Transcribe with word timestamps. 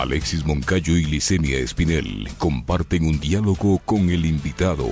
Alexis 0.00 0.46
Moncayo 0.46 0.96
y 0.96 1.04
Licenia 1.04 1.58
Espinel 1.58 2.28
comparten 2.38 3.04
un 3.04 3.18
diálogo 3.18 3.78
con 3.84 4.10
el 4.10 4.26
invitado. 4.26 4.88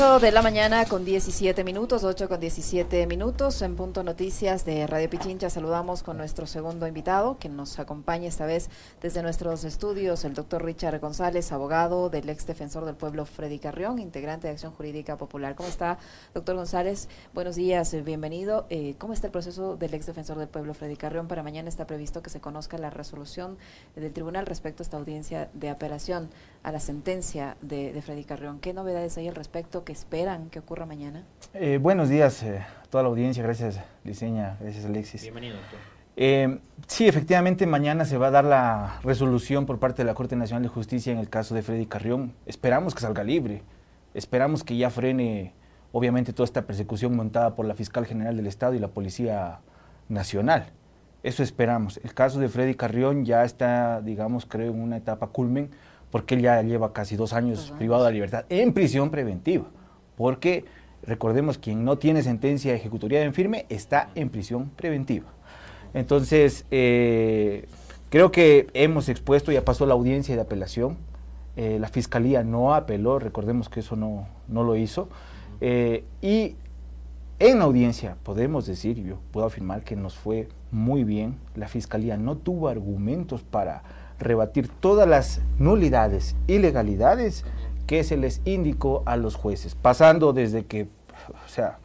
8 0.00 0.18
de 0.18 0.32
la 0.32 0.40
mañana 0.40 0.86
con 0.86 1.04
17 1.04 1.62
minutos, 1.62 2.04
8 2.04 2.26
con 2.26 2.40
17 2.40 3.06
minutos 3.06 3.60
en 3.60 3.76
Punto 3.76 4.02
Noticias 4.02 4.64
de 4.64 4.86
Radio 4.86 5.10
Pichincha. 5.10 5.50
Saludamos 5.50 6.02
con 6.02 6.16
nuestro 6.16 6.46
segundo 6.46 6.86
invitado 6.86 7.36
que 7.38 7.50
nos 7.50 7.78
acompaña 7.78 8.26
esta 8.26 8.46
vez 8.46 8.70
desde 9.02 9.22
nuestros 9.22 9.62
estudios, 9.64 10.24
el 10.24 10.32
doctor 10.32 10.64
Richard 10.64 11.00
González, 11.00 11.52
abogado 11.52 12.08
del 12.08 12.30
ex 12.30 12.46
defensor 12.46 12.86
del 12.86 12.94
pueblo 12.94 13.26
Freddy 13.26 13.58
Carrión, 13.58 13.98
integrante 13.98 14.46
de 14.46 14.54
Acción 14.54 14.72
Jurídica 14.72 15.18
Popular. 15.18 15.54
¿Cómo 15.54 15.68
está, 15.68 15.98
doctor 16.32 16.56
González? 16.56 17.10
Buenos 17.34 17.56
días, 17.56 17.92
eh, 17.92 18.00
bienvenido. 18.00 18.64
Eh, 18.70 18.94
¿Cómo 18.96 19.12
está 19.12 19.26
el 19.26 19.32
proceso 19.32 19.76
del 19.76 19.92
ex 19.92 20.06
defensor 20.06 20.38
del 20.38 20.48
pueblo 20.48 20.72
Freddy 20.72 20.96
Carrión? 20.96 21.28
Para 21.28 21.42
mañana 21.42 21.68
está 21.68 21.86
previsto 21.86 22.22
que 22.22 22.30
se 22.30 22.40
conozca 22.40 22.78
la 22.78 22.88
resolución 22.88 23.58
del 23.94 24.14
tribunal 24.14 24.46
respecto 24.46 24.82
a 24.82 24.84
esta 24.84 24.96
audiencia 24.96 25.50
de 25.52 25.68
apelación 25.68 26.30
a 26.62 26.72
la 26.72 26.80
sentencia 26.80 27.58
de, 27.60 27.92
de 27.92 28.00
Freddy 28.00 28.24
Carrión. 28.24 28.60
¿Qué 28.60 28.72
novedades 28.72 29.18
hay 29.18 29.28
al 29.28 29.34
respecto? 29.34 29.84
Que 29.90 29.94
esperan 29.94 30.50
que 30.50 30.60
ocurra 30.60 30.86
mañana? 30.86 31.24
Eh, 31.52 31.80
buenos 31.82 32.08
días 32.08 32.44
eh, 32.44 32.58
a 32.58 32.86
toda 32.90 33.02
la 33.02 33.08
audiencia, 33.08 33.42
gracias 33.42 33.80
Liceña, 34.04 34.56
gracias 34.60 34.84
Alexis. 34.84 35.22
Bienvenido, 35.22 35.56
doctor. 35.56 35.80
Eh, 36.14 36.60
sí, 36.86 37.08
efectivamente, 37.08 37.66
mañana 37.66 38.04
se 38.04 38.16
va 38.16 38.28
a 38.28 38.30
dar 38.30 38.44
la 38.44 39.00
resolución 39.02 39.66
por 39.66 39.80
parte 39.80 40.02
de 40.02 40.06
la 40.06 40.14
Corte 40.14 40.36
Nacional 40.36 40.62
de 40.62 40.68
Justicia 40.68 41.12
en 41.12 41.18
el 41.18 41.28
caso 41.28 41.56
de 41.56 41.62
Freddy 41.62 41.86
Carrión. 41.86 42.34
Esperamos 42.46 42.94
que 42.94 43.00
salga 43.00 43.24
libre, 43.24 43.64
esperamos 44.14 44.62
que 44.62 44.76
ya 44.76 44.90
frene, 44.90 45.54
obviamente, 45.90 46.32
toda 46.32 46.44
esta 46.44 46.68
persecución 46.68 47.16
montada 47.16 47.56
por 47.56 47.66
la 47.66 47.74
Fiscal 47.74 48.06
General 48.06 48.36
del 48.36 48.46
Estado 48.46 48.74
y 48.74 48.78
la 48.78 48.88
Policía 48.90 49.58
Nacional. 50.08 50.66
Eso 51.24 51.42
esperamos. 51.42 51.98
El 52.04 52.14
caso 52.14 52.38
de 52.38 52.48
Freddy 52.48 52.76
Carrión 52.76 53.24
ya 53.24 53.42
está, 53.42 54.02
digamos, 54.02 54.46
creo, 54.46 54.70
en 54.70 54.80
una 54.80 54.98
etapa 54.98 55.26
culmen 55.26 55.70
porque 56.10 56.34
él 56.34 56.42
ya 56.42 56.62
lleva 56.62 56.92
casi 56.92 57.16
dos 57.16 57.32
años 57.32 57.72
privado 57.78 58.04
de 58.04 58.10
la 58.10 58.14
libertad 58.14 58.44
en 58.48 58.72
prisión 58.72 59.10
preventiva, 59.10 59.66
porque 60.20 60.66
recordemos, 61.02 61.56
quien 61.56 61.82
no 61.82 61.96
tiene 61.96 62.22
sentencia 62.22 62.74
ejecutoria 62.74 63.22
en 63.22 63.32
firme 63.32 63.64
está 63.70 64.10
en 64.14 64.28
prisión 64.28 64.68
preventiva. 64.68 65.28
Entonces, 65.94 66.66
eh, 66.70 67.66
creo 68.10 68.30
que 68.30 68.66
hemos 68.74 69.08
expuesto, 69.08 69.50
ya 69.50 69.64
pasó 69.64 69.86
la 69.86 69.94
audiencia 69.94 70.34
de 70.34 70.42
apelación, 70.42 70.98
eh, 71.56 71.78
la 71.80 71.88
fiscalía 71.88 72.44
no 72.44 72.74
apeló, 72.74 73.18
recordemos 73.18 73.70
que 73.70 73.80
eso 73.80 73.96
no, 73.96 74.28
no 74.46 74.62
lo 74.62 74.76
hizo, 74.76 75.08
eh, 75.62 76.04
y 76.20 76.54
en 77.38 77.58
la 77.58 77.64
audiencia 77.64 78.18
podemos 78.22 78.66
decir, 78.66 79.02
yo 79.02 79.20
puedo 79.30 79.46
afirmar 79.46 79.84
que 79.84 79.96
nos 79.96 80.18
fue 80.18 80.50
muy 80.70 81.02
bien, 81.02 81.38
la 81.54 81.66
fiscalía 81.66 82.18
no 82.18 82.36
tuvo 82.36 82.68
argumentos 82.68 83.40
para 83.40 83.82
rebatir 84.18 84.68
todas 84.68 85.08
las 85.08 85.40
nulidades, 85.58 86.36
ilegalidades 86.46 87.46
que 87.90 88.04
se 88.04 88.16
les 88.16 88.40
indicó 88.44 89.02
a 89.04 89.16
los 89.16 89.34
jueces, 89.34 89.74
pasando 89.74 90.32
desde 90.32 90.64
que, 90.64 90.84
o 90.84 91.48
sea, 91.48 91.80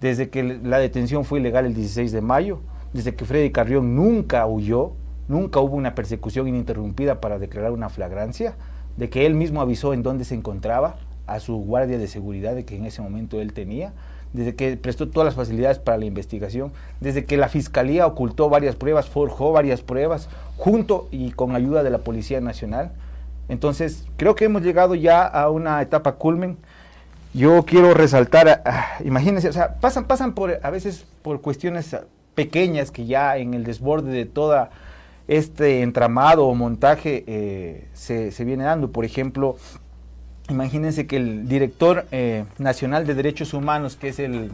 desde 0.00 0.30
que 0.30 0.42
la 0.42 0.80
detención 0.80 1.24
fue 1.24 1.38
ilegal 1.38 1.64
el 1.64 1.74
16 1.74 2.10
de 2.10 2.20
mayo, 2.20 2.58
desde 2.92 3.14
que 3.14 3.24
Freddy 3.24 3.52
Carrión 3.52 3.94
nunca 3.94 4.44
huyó, 4.48 4.94
nunca 5.28 5.60
hubo 5.60 5.76
una 5.76 5.94
persecución 5.94 6.48
ininterrumpida 6.48 7.20
para 7.20 7.38
declarar 7.38 7.70
una 7.70 7.88
flagrancia, 7.88 8.56
de 8.96 9.10
que 9.10 9.26
él 9.26 9.36
mismo 9.36 9.60
avisó 9.60 9.94
en 9.94 10.02
dónde 10.02 10.24
se 10.24 10.34
encontraba 10.34 10.96
a 11.28 11.38
su 11.38 11.54
guardia 11.54 11.98
de 11.98 12.08
seguridad 12.08 12.56
de 12.56 12.64
que 12.64 12.74
en 12.74 12.84
ese 12.84 13.00
momento 13.00 13.40
él 13.40 13.52
tenía, 13.52 13.92
desde 14.32 14.56
que 14.56 14.76
prestó 14.76 15.08
todas 15.08 15.26
las 15.26 15.36
facilidades 15.36 15.78
para 15.78 15.98
la 15.98 16.04
investigación, 16.04 16.72
desde 16.98 17.26
que 17.26 17.36
la 17.36 17.48
Fiscalía 17.48 18.08
ocultó 18.08 18.48
varias 18.48 18.74
pruebas, 18.74 19.08
forjó 19.08 19.52
varias 19.52 19.82
pruebas, 19.82 20.28
junto 20.56 21.06
y 21.12 21.30
con 21.30 21.54
ayuda 21.54 21.84
de 21.84 21.90
la 21.90 21.98
Policía 21.98 22.40
Nacional. 22.40 22.90
Entonces, 23.48 24.04
creo 24.16 24.34
que 24.34 24.44
hemos 24.44 24.62
llegado 24.62 24.94
ya 24.94 25.24
a 25.24 25.50
una 25.50 25.80
etapa 25.82 26.16
culmen. 26.16 26.58
Yo 27.34 27.64
quiero 27.64 27.94
resaltar, 27.94 28.62
imagínense, 29.04 29.48
o 29.48 29.52
sea, 29.52 29.74
pasan, 29.80 30.06
pasan 30.06 30.34
por, 30.34 30.58
a 30.62 30.70
veces 30.70 31.06
por 31.22 31.40
cuestiones 31.40 31.96
pequeñas 32.34 32.90
que 32.90 33.06
ya 33.06 33.36
en 33.36 33.54
el 33.54 33.64
desborde 33.64 34.12
de 34.12 34.24
toda 34.26 34.70
este 35.26 35.82
entramado 35.82 36.46
o 36.46 36.54
montaje 36.54 37.24
eh, 37.26 37.88
se, 37.92 38.32
se 38.32 38.44
viene 38.44 38.64
dando. 38.64 38.90
Por 38.92 39.04
ejemplo, 39.04 39.56
Imagínense 40.50 41.06
que 41.06 41.16
el 41.16 41.46
director 41.46 42.06
eh, 42.10 42.44
nacional 42.56 43.06
de 43.06 43.14
derechos 43.14 43.52
humanos, 43.52 43.96
que 43.96 44.08
es 44.08 44.18
el 44.18 44.50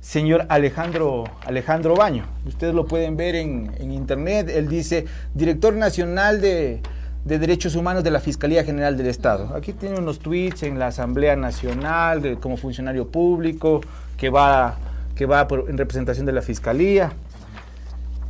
señor 0.00 0.46
Alejandro, 0.48 1.24
Alejandro 1.44 1.94
Baño, 1.94 2.24
ustedes 2.46 2.74
lo 2.74 2.86
pueden 2.86 3.18
ver 3.18 3.34
en, 3.34 3.92
internet, 3.92 4.48
él 4.48 4.68
dice, 4.68 5.04
director 5.34 5.74
nacional 5.74 6.40
de, 6.40 6.80
derechos 7.26 7.74
humanos 7.74 8.04
de 8.04 8.10
la 8.10 8.20
Fiscalía 8.20 8.64
General 8.64 8.96
del 8.96 9.08
Estado. 9.08 9.54
Aquí 9.54 9.72
tiene 9.72 9.98
unos 9.98 10.20
tweets 10.20 10.62
en 10.62 10.78
la 10.78 10.88
Asamblea 10.88 11.36
Nacional 11.36 12.38
como 12.40 12.56
funcionario 12.56 13.08
público 13.08 13.80
que 14.16 14.30
va, 14.30 14.76
que 15.14 15.26
va 15.26 15.46
en 15.68 15.76
representación 15.76 16.26
de 16.26 16.32
la 16.32 16.42
Fiscalía. 16.42 17.12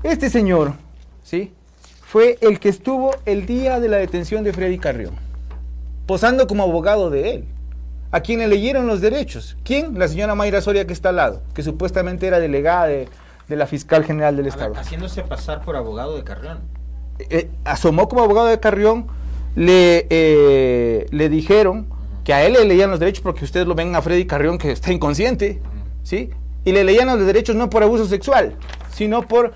Este 0.02 0.30
señor, 0.30 0.72
¿sí? 1.22 1.52
Fue 2.02 2.38
el 2.40 2.58
que 2.58 2.68
estuvo 2.68 3.14
el 3.26 3.46
día 3.46 3.80
de 3.80 3.88
la 3.88 3.98
detención 3.98 4.44
de 4.44 4.52
Freddy 4.52 4.78
Carrión 4.78 5.26
posando 6.06 6.46
como 6.46 6.62
abogado 6.62 7.10
de 7.10 7.34
él, 7.34 7.44
a 8.12 8.20
quien 8.20 8.38
le 8.38 8.48
leyeron 8.48 8.86
los 8.86 9.00
derechos. 9.00 9.56
¿Quién? 9.64 9.98
La 9.98 10.08
señora 10.08 10.34
Mayra 10.34 10.60
Soria 10.60 10.86
que 10.86 10.92
está 10.92 11.10
al 11.10 11.16
lado, 11.16 11.42
que 11.52 11.62
supuestamente 11.62 12.26
era 12.26 12.38
delegada 12.38 12.86
de, 12.86 13.08
la 13.48 13.66
fiscal 13.66 14.04
general 14.04 14.36
del 14.36 14.46
Estado. 14.46 14.74
haciéndose 14.76 15.22
pasar 15.22 15.62
por 15.62 15.76
abogado 15.76 16.16
de 16.16 16.24
Carrión. 16.24 16.60
Eh, 17.18 17.50
asomó 17.64 18.08
como 18.08 18.22
abogado 18.22 18.46
de 18.48 18.60
Carrión, 18.60 19.06
le, 19.54 20.06
eh, 20.10 21.06
le 21.10 21.28
dijeron 21.28 21.86
que 22.24 22.34
a 22.34 22.44
él 22.44 22.54
le 22.54 22.64
leían 22.64 22.90
los 22.90 23.00
derechos 23.00 23.22
porque 23.22 23.44
ustedes 23.44 23.66
lo 23.66 23.74
ven 23.74 23.94
a 23.94 24.02
Freddy 24.02 24.26
Carrión 24.26 24.58
que 24.58 24.72
está 24.72 24.92
inconsciente, 24.92 25.60
¿sí? 26.02 26.30
Y 26.64 26.72
le 26.72 26.84
leían 26.84 27.06
los 27.06 27.24
derechos 27.24 27.56
no 27.56 27.70
por 27.70 27.82
abuso 27.82 28.06
sexual, 28.06 28.56
sino 28.92 29.22
por 29.22 29.54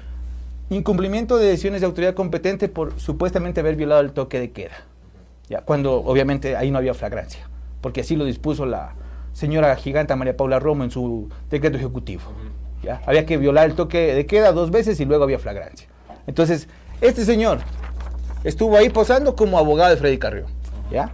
incumplimiento 0.71 1.37
de 1.37 1.47
decisiones 1.47 1.81
de 1.81 1.87
autoridad 1.87 2.15
competente 2.15 2.69
por 2.69 2.99
supuestamente 3.01 3.61
haber 3.61 3.77
violado 3.77 4.01
el 4.01 4.13
toque 4.13 4.39
de 4.39 4.53
queda 4.53 4.85
cuando 5.65 5.97
obviamente 5.97 6.57
ahí 6.57 6.71
no 6.71 6.79
había 6.79 6.95
flagrancia, 6.95 7.49
porque 7.81 8.03
así 8.03 8.15
lo 8.15 8.25
dispuso 8.25 8.67
la 8.67 8.95
señora 9.33 9.75
giganta 9.77 10.15
María 10.17 10.37
Paula 10.37 10.59
Romo 10.59 10.85
en 10.85 10.91
su 10.91 11.29
decreto 11.51 11.77
ejecutivo. 11.77 12.23
¿ya? 12.83 13.03
Había 13.07 13.27
que 13.27 13.37
violar 13.37 13.69
el 13.69 13.75
toque 13.75 14.15
de 14.15 14.27
queda 14.27 14.53
dos 14.53 14.71
veces 14.71 15.01
y 15.01 15.05
luego 15.05 15.25
había 15.25 15.39
flagrancia. 15.39 15.89
Entonces, 16.27 16.69
este 17.01 17.25
señor 17.25 17.61
estuvo 18.45 18.77
ahí 18.77 18.89
posando 18.91 19.37
como 19.37 19.59
abogado 19.59 19.91
de 19.91 19.97
Freddy 19.97 20.19
Carrió. 20.19 20.47
¿ya? 20.91 21.11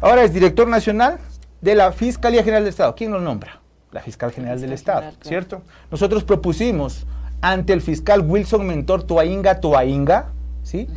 Ahora 0.00 0.24
es 0.24 0.32
director 0.32 0.68
nacional 0.68 1.18
de 1.60 1.74
la 1.74 1.92
Fiscalía 1.92 2.42
General 2.42 2.62
del 2.62 2.70
Estado. 2.70 2.94
¿Quién 2.94 3.10
lo 3.10 3.20
nombra? 3.20 3.60
La 3.92 4.00
Fiscal 4.00 4.32
General 4.32 4.60
del 4.60 4.72
Estado, 4.72 5.12
¿cierto? 5.20 5.62
Nosotros 5.90 6.24
propusimos 6.24 7.06
ante 7.40 7.72
el 7.72 7.80
fiscal 7.80 8.22
Wilson 8.22 8.66
Mentor 8.66 9.04
Tuainga 9.04 9.60
Tuainga, 9.60 10.30
¿sí? 10.62 10.88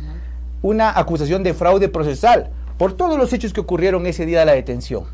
una 0.62 0.98
acusación 0.98 1.42
de 1.42 1.54
fraude 1.54 1.88
procesal 1.88 2.50
por 2.76 2.96
todos 2.96 3.18
los 3.18 3.32
hechos 3.32 3.52
que 3.52 3.60
ocurrieron 3.60 4.06
ese 4.06 4.26
día 4.26 4.40
de 4.40 4.46
la 4.46 4.52
detención. 4.52 5.04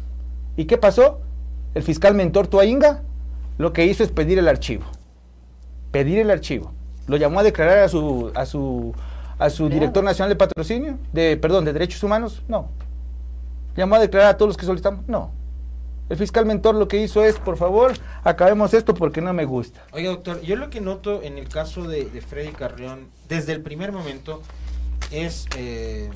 ¿Y 0.57 0.65
qué 0.67 0.79
pasó? 0.79 1.21
El 1.75 1.83
fiscal 1.83 2.15
mentor 2.15 2.47
Tuainga 2.47 3.03
lo 3.59 3.73
que 3.73 3.85
hizo 3.85 4.03
es 4.03 4.11
pedir 4.11 4.39
el 4.39 4.49
archivo. 4.49 4.85
Pedir 5.91 6.19
el 6.19 6.31
archivo. 6.31 6.73
Lo 7.07 7.17
llamó 7.17 7.41
a 7.41 7.43
declarar 7.43 7.79
a 7.79 7.89
su, 7.89 8.33
a 8.35 8.47
su, 8.47 8.95
a 9.39 9.51
su 9.51 9.69
director 9.69 10.03
nacional 10.03 10.31
de 10.31 10.37
patrocinio, 10.37 10.99
de, 11.13 11.37
perdón, 11.37 11.65
de 11.65 11.73
derechos 11.73 12.03
humanos. 12.03 12.43
No. 12.49 12.69
Llamó 13.77 13.97
a 13.97 14.01
declarar 14.01 14.31
a 14.31 14.37
todos 14.37 14.51
los 14.51 14.57
que 14.57 14.67
solicitamos. 14.67 15.07
No. 15.07 15.33
El 16.09 16.19
fiscal 16.19 16.45
mentor 16.45 16.75
lo 16.75 16.87
que 16.87 17.03
hizo 17.03 17.25
es, 17.25 17.39
por 17.39 17.57
favor, 17.57 17.95
acabemos 18.25 18.75
esto 18.75 18.93
porque 18.93 19.23
no 19.23 19.33
me 19.33 19.47
gusta. 19.47 19.83
Oiga, 19.93 20.11
doctor, 20.11 20.41
yo 20.43 20.57
lo 20.57 20.69
que 20.69 20.81
noto 20.81 21.23
en 21.23 21.39
el 21.39 21.49
caso 21.49 21.85
de, 21.85 22.05
de 22.05 22.21
Freddy 22.21 22.53
Carrión, 22.53 23.09
desde 23.27 23.53
el 23.53 23.63
primer 23.63 23.91
momento, 23.91 24.43
es, 25.11 25.47
eh, 25.57 26.11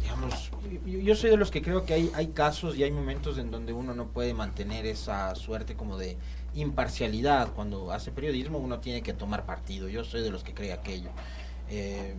digamos, 0.00 0.50
yo, 0.86 1.16
soy 1.16 1.30
de 1.30 1.36
los 1.36 1.50
que 1.50 1.62
creo 1.62 1.84
que 1.84 1.94
hay, 1.94 2.10
hay 2.14 2.28
casos 2.28 2.76
y 2.76 2.84
hay 2.84 2.92
momentos 2.92 3.38
en 3.38 3.50
donde 3.50 3.72
uno 3.72 3.92
no 3.92 4.06
puede 4.06 4.34
mantener 4.34 4.86
esa 4.86 5.34
suerte 5.34 5.74
como 5.74 5.98
de 5.98 6.16
imparcialidad. 6.60 7.52
Cuando 7.54 7.92
hace 7.92 8.10
periodismo 8.10 8.58
uno 8.58 8.80
tiene 8.80 9.02
que 9.02 9.12
tomar 9.12 9.46
partido. 9.46 9.88
Yo 9.88 10.04
soy 10.04 10.22
de 10.22 10.30
los 10.30 10.42
que 10.42 10.54
cree 10.54 10.72
aquello. 10.72 11.10
Eh, 11.70 12.14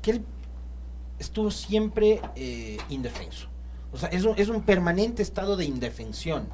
que 0.00 0.12
él 0.12 0.24
estuvo 1.18 1.50
siempre 1.50 2.20
eh, 2.36 2.78
indefenso. 2.88 3.48
O 3.92 3.98
sea, 3.98 4.08
es 4.08 4.24
un, 4.24 4.38
es 4.38 4.48
un 4.48 4.62
permanente 4.62 5.22
estado 5.22 5.56
de 5.56 5.64
indefensión 5.64 6.48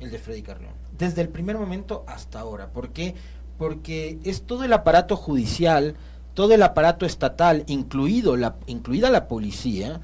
el 0.00 0.10
de 0.10 0.18
Freddy 0.18 0.42
Carrión. 0.42 0.72
Desde 0.96 1.22
el 1.22 1.28
primer 1.28 1.58
momento 1.58 2.04
hasta 2.06 2.40
ahora. 2.40 2.70
¿Por 2.70 2.90
qué? 2.90 3.14
Porque 3.58 4.18
es 4.24 4.42
todo 4.42 4.64
el 4.64 4.72
aparato 4.72 5.16
judicial 5.16 5.96
todo 6.38 6.54
el 6.54 6.62
aparato 6.62 7.04
estatal, 7.04 7.64
incluido 7.66 8.36
la, 8.36 8.54
incluida 8.68 9.10
la 9.10 9.26
policía, 9.26 10.00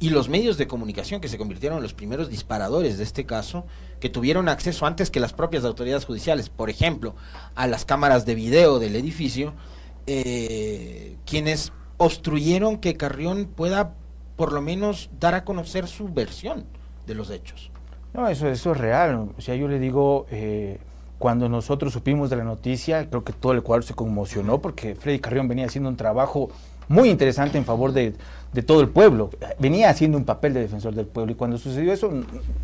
y 0.00 0.10
los 0.10 0.28
medios 0.28 0.58
de 0.58 0.68
comunicación 0.68 1.20
que 1.20 1.28
se 1.28 1.38
convirtieron 1.38 1.78
en 1.78 1.82
los 1.82 1.94
primeros 1.94 2.28
disparadores 2.28 2.98
de 2.98 3.04
este 3.04 3.26
caso, 3.26 3.66
que 4.00 4.08
tuvieron 4.08 4.48
acceso 4.48 4.86
antes 4.86 5.10
que 5.10 5.20
las 5.20 5.32
propias 5.32 5.64
autoridades 5.64 6.04
judiciales, 6.04 6.48
por 6.50 6.70
ejemplo, 6.70 7.14
a 7.54 7.66
las 7.66 7.84
cámaras 7.84 8.24
de 8.24 8.34
video 8.34 8.78
del 8.78 8.94
edificio, 8.94 9.54
eh, 10.06 11.16
quienes 11.26 11.72
obstruyeron 11.96 12.78
que 12.78 12.96
Carrión 12.96 13.46
pueda 13.46 13.94
por 14.36 14.52
lo 14.52 14.62
menos 14.62 15.10
dar 15.18 15.34
a 15.34 15.44
conocer 15.44 15.88
su 15.88 16.08
versión 16.08 16.64
de 17.06 17.14
los 17.14 17.30
hechos. 17.30 17.72
No, 18.14 18.28
eso, 18.28 18.48
eso 18.48 18.72
es 18.72 18.78
real. 18.78 19.30
O 19.36 19.40
sea, 19.40 19.56
yo 19.56 19.66
le 19.66 19.80
digo, 19.80 20.26
eh, 20.30 20.78
cuando 21.18 21.48
nosotros 21.48 21.92
supimos 21.92 22.30
de 22.30 22.36
la 22.36 22.44
noticia, 22.44 23.08
creo 23.10 23.24
que 23.24 23.32
todo 23.32 23.52
el 23.52 23.62
cuadro 23.62 23.82
se 23.82 23.94
conmocionó 23.94 24.60
porque 24.60 24.94
Freddy 24.94 25.18
Carrión 25.18 25.48
venía 25.48 25.66
haciendo 25.66 25.88
un 25.88 25.96
trabajo 25.96 26.50
muy 26.88 27.10
interesante 27.10 27.58
en 27.58 27.64
favor 27.64 27.92
de, 27.92 28.14
todo 28.66 28.80
el 28.80 28.88
pueblo. 28.88 29.30
Venía 29.58 29.90
haciendo 29.90 30.18
un 30.18 30.24
papel 30.24 30.54
de 30.54 30.60
defensor 30.60 30.94
del 30.94 31.06
pueblo 31.06 31.32
y 31.32 31.34
cuando 31.36 31.58
sucedió 31.58 31.92
eso 31.92 32.10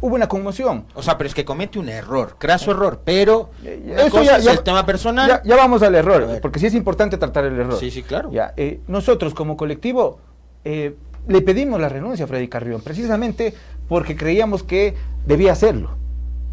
hubo 0.00 0.14
una 0.14 0.28
conmoción. 0.28 0.86
O 0.94 1.02
sea, 1.02 1.16
pero 1.16 1.28
es 1.28 1.34
que 1.34 1.44
comete 1.44 1.78
un 1.78 1.88
error, 1.88 2.36
craso 2.38 2.72
error, 2.72 3.00
pero 3.04 3.50
eso 3.62 4.22
ya, 4.22 4.38
es 4.38 4.46
el 4.46 4.62
tema 4.62 4.84
personal. 4.84 5.40
Ya, 5.44 5.56
vamos 5.56 5.82
al 5.82 5.94
error, 5.94 6.40
porque 6.40 6.58
sí 6.58 6.66
es 6.66 6.74
importante 6.74 7.16
tratar 7.16 7.44
el 7.44 7.58
error. 7.58 7.78
Sí, 7.78 7.90
sí, 7.90 8.02
claro. 8.02 8.32
Ya, 8.32 8.54
eh, 8.56 8.80
nosotros 8.88 9.34
como 9.34 9.56
colectivo 9.56 10.18
eh, 10.64 10.96
le 11.28 11.40
pedimos 11.42 11.80
la 11.80 11.88
renuncia 11.88 12.24
a 12.24 12.28
Freddy 12.28 12.48
Carrión, 12.48 12.80
precisamente 12.80 13.54
porque 13.88 14.16
creíamos 14.16 14.62
que 14.62 14.94
debía 15.26 15.52
hacerlo 15.52 16.04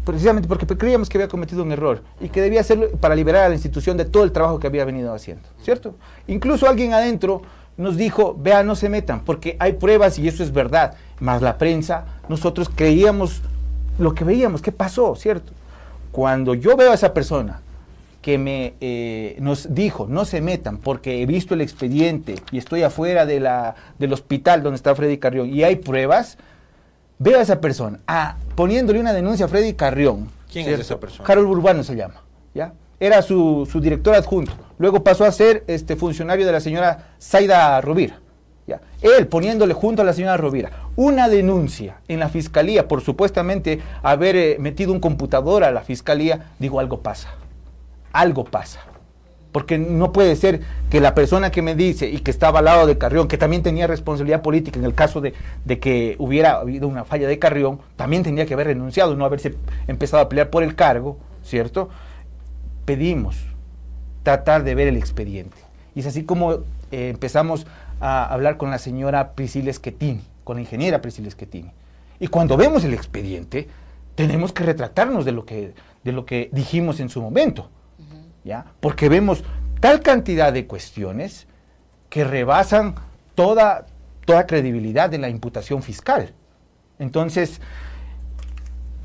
precisamente 0.04 0.48
porque 0.48 0.66
creíamos 0.66 1.08
que 1.08 1.18
había 1.18 1.28
cometido 1.28 1.62
un 1.62 1.72
error 1.72 2.02
y 2.20 2.28
que 2.28 2.40
debía 2.40 2.60
hacerlo 2.60 2.90
para 3.00 3.14
liberar 3.14 3.44
a 3.44 3.48
la 3.48 3.54
institución 3.54 3.96
de 3.96 4.04
todo 4.04 4.24
el 4.24 4.32
trabajo 4.32 4.58
que 4.58 4.66
había 4.66 4.84
venido 4.84 5.14
haciendo, 5.14 5.48
¿cierto? 5.62 5.94
Incluso 6.26 6.68
alguien 6.68 6.92
adentro 6.92 7.42
nos 7.76 7.96
dijo, 7.96 8.36
vea, 8.38 8.62
no 8.62 8.76
se 8.76 8.88
metan, 8.88 9.20
porque 9.24 9.56
hay 9.58 9.74
pruebas 9.74 10.18
y 10.18 10.28
eso 10.28 10.42
es 10.42 10.52
verdad, 10.52 10.94
más 11.20 11.42
la 11.42 11.58
prensa, 11.58 12.04
nosotros 12.28 12.70
creíamos 12.74 13.42
lo 13.98 14.14
que 14.14 14.24
veíamos, 14.24 14.62
¿qué 14.62 14.72
pasó, 14.72 15.14
cierto? 15.16 15.52
Cuando 16.10 16.54
yo 16.54 16.76
veo 16.76 16.90
a 16.90 16.94
esa 16.94 17.14
persona 17.14 17.60
que 18.22 18.38
me, 18.38 18.74
eh, 18.80 19.36
nos 19.40 19.74
dijo, 19.74 20.06
no 20.08 20.24
se 20.24 20.40
metan, 20.40 20.78
porque 20.78 21.20
he 21.20 21.26
visto 21.26 21.54
el 21.54 21.60
expediente 21.60 22.36
y 22.52 22.58
estoy 22.58 22.82
afuera 22.82 23.26
de 23.26 23.40
la, 23.40 23.74
del 23.98 24.12
hospital 24.12 24.62
donde 24.62 24.76
está 24.76 24.94
Freddy 24.94 25.18
Carrión 25.18 25.48
y 25.52 25.64
hay 25.64 25.76
pruebas, 25.76 26.38
veo 27.18 27.38
a 27.38 27.42
esa 27.42 27.60
persona 27.60 27.98
poniéndole 28.54 29.00
una 29.00 29.12
denuncia 29.12 29.46
a 29.46 29.48
Freddy 29.48 29.74
Carrión. 29.74 30.28
¿Quién 30.50 30.68
es 30.68 30.80
esa 30.80 31.00
persona? 31.00 31.26
Carol 31.26 31.46
Urbano 31.46 31.82
se 31.82 31.96
llama, 31.96 32.22
¿ya? 32.54 32.72
Era 33.00 33.22
su, 33.22 33.68
su, 33.70 33.80
director 33.80 34.14
adjunto. 34.14 34.52
Luego 34.82 35.04
pasó 35.04 35.24
a 35.24 35.30
ser 35.30 35.62
este 35.68 35.94
funcionario 35.94 36.44
de 36.44 36.50
la 36.50 36.58
señora 36.58 37.14
Zaida 37.20 37.80
Rovira. 37.80 38.18
¿ya? 38.66 38.80
Él 39.00 39.28
poniéndole 39.28 39.74
junto 39.74 40.02
a 40.02 40.04
la 40.04 40.12
señora 40.12 40.36
Rovira 40.36 40.72
una 40.96 41.28
denuncia 41.28 42.00
en 42.08 42.18
la 42.18 42.28
fiscalía 42.28 42.88
por 42.88 43.00
supuestamente 43.00 43.78
haber 44.02 44.34
eh, 44.34 44.56
metido 44.58 44.90
un 44.92 44.98
computador 44.98 45.62
a 45.62 45.70
la 45.70 45.82
fiscalía, 45.82 46.50
digo, 46.58 46.80
algo 46.80 47.00
pasa. 47.00 47.28
Algo 48.12 48.42
pasa. 48.42 48.80
Porque 49.52 49.78
no 49.78 50.10
puede 50.10 50.34
ser 50.34 50.62
que 50.90 51.00
la 51.00 51.14
persona 51.14 51.52
que 51.52 51.62
me 51.62 51.76
dice 51.76 52.10
y 52.10 52.18
que 52.18 52.32
estaba 52.32 52.58
al 52.58 52.64
lado 52.64 52.88
de 52.88 52.98
Carrión, 52.98 53.28
que 53.28 53.38
también 53.38 53.62
tenía 53.62 53.86
responsabilidad 53.86 54.42
política 54.42 54.80
en 54.80 54.84
el 54.84 54.94
caso 54.94 55.20
de, 55.20 55.32
que 55.78 56.16
hubiera 56.18 56.54
habido 56.54 56.88
una 56.88 57.04
falla 57.04 57.28
de 57.28 57.38
Carrión, 57.38 57.78
también 57.94 58.24
tendría 58.24 58.46
que 58.46 58.54
haber 58.54 58.66
renunciado, 58.66 59.14
no 59.14 59.24
haberse 59.24 59.54
empezado 59.86 60.24
a 60.24 60.28
pelear 60.28 60.50
por 60.50 60.64
el 60.64 60.74
cargo, 60.74 61.18
¿cierto? 61.44 61.88
Pedimos 62.84 63.51
tratar 64.22 64.64
de 64.64 64.74
ver 64.74 64.88
el 64.88 64.96
expediente. 64.96 65.56
Y 65.94 66.00
es 66.00 66.06
así 66.06 66.24
como 66.24 66.52
eh, 66.90 67.08
empezamos 67.08 67.66
a 68.00 68.24
hablar 68.24 68.56
con 68.56 68.70
la 68.70 68.78
señora 68.78 69.32
Priscila 69.32 69.72
Schettini, 69.72 70.22
con 70.44 70.56
la 70.56 70.62
ingeniera 70.62 71.00
Priscila 71.00 71.30
Schettini. 71.30 71.70
Y 72.18 72.28
cuando 72.28 72.56
vemos 72.56 72.84
el 72.84 72.94
expediente, 72.94 73.68
tenemos 74.14 74.52
que 74.52 74.64
retratarnos 74.64 75.24
de 75.24 75.32
lo 75.32 75.44
que, 75.44 75.74
de 76.04 76.12
lo 76.12 76.24
que 76.24 76.50
dijimos 76.52 77.00
en 77.00 77.08
su 77.08 77.20
momento. 77.20 77.68
Porque 78.80 79.08
vemos 79.08 79.44
tal 79.80 80.00
cantidad 80.00 80.52
de 80.52 80.66
cuestiones 80.66 81.46
que 82.10 82.24
rebasan 82.24 82.94
toda, 83.34 83.86
toda 84.24 84.46
credibilidad 84.46 85.08
de 85.08 85.18
la 85.18 85.28
imputación 85.28 85.82
fiscal. 85.82 86.34
Entonces, 86.98 87.60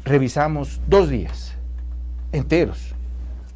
revisamos 0.03 0.81
dos 0.87 1.09
días 1.09 1.53
enteros, 2.31 2.93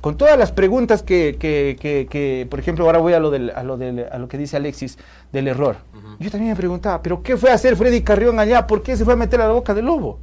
con 0.02 0.18
todas 0.18 0.38
las 0.38 0.52
preguntas 0.52 1.04
que, 1.04 1.38
que, 1.40 2.48
por 2.50 2.60
ejemplo, 2.60 2.86
ahora 2.86 3.00
voy 3.00 3.14
a 3.14 3.20
lo, 3.20 3.30
del, 3.30 3.52
a, 3.52 3.64
lo 3.64 3.78
del, 3.78 4.08
a 4.12 4.18
lo 4.18 4.28
que 4.28 4.38
dice 4.38 4.58
Alexis 4.58 4.98
del 5.32 5.48
error. 5.48 5.78
Yo 6.20 6.30
también 6.30 6.52
me 6.52 6.58
preguntaba, 6.58 7.02
¿pero 7.02 7.22
qué 7.22 7.38
fue 7.38 7.52
a 7.52 7.54
hacer 7.54 7.76
Freddy 7.76 8.02
Carrión 8.02 8.40
allá? 8.40 8.68
¿Por 8.68 8.82
qué 8.82 8.98
se 8.98 9.06
fue 9.06 9.14
a 9.14 9.18
meter 9.18 9.40
a 9.42 9.48
la 9.48 9.54
boca 9.54 9.74
del 9.74 9.86
lobo? 9.86 10.20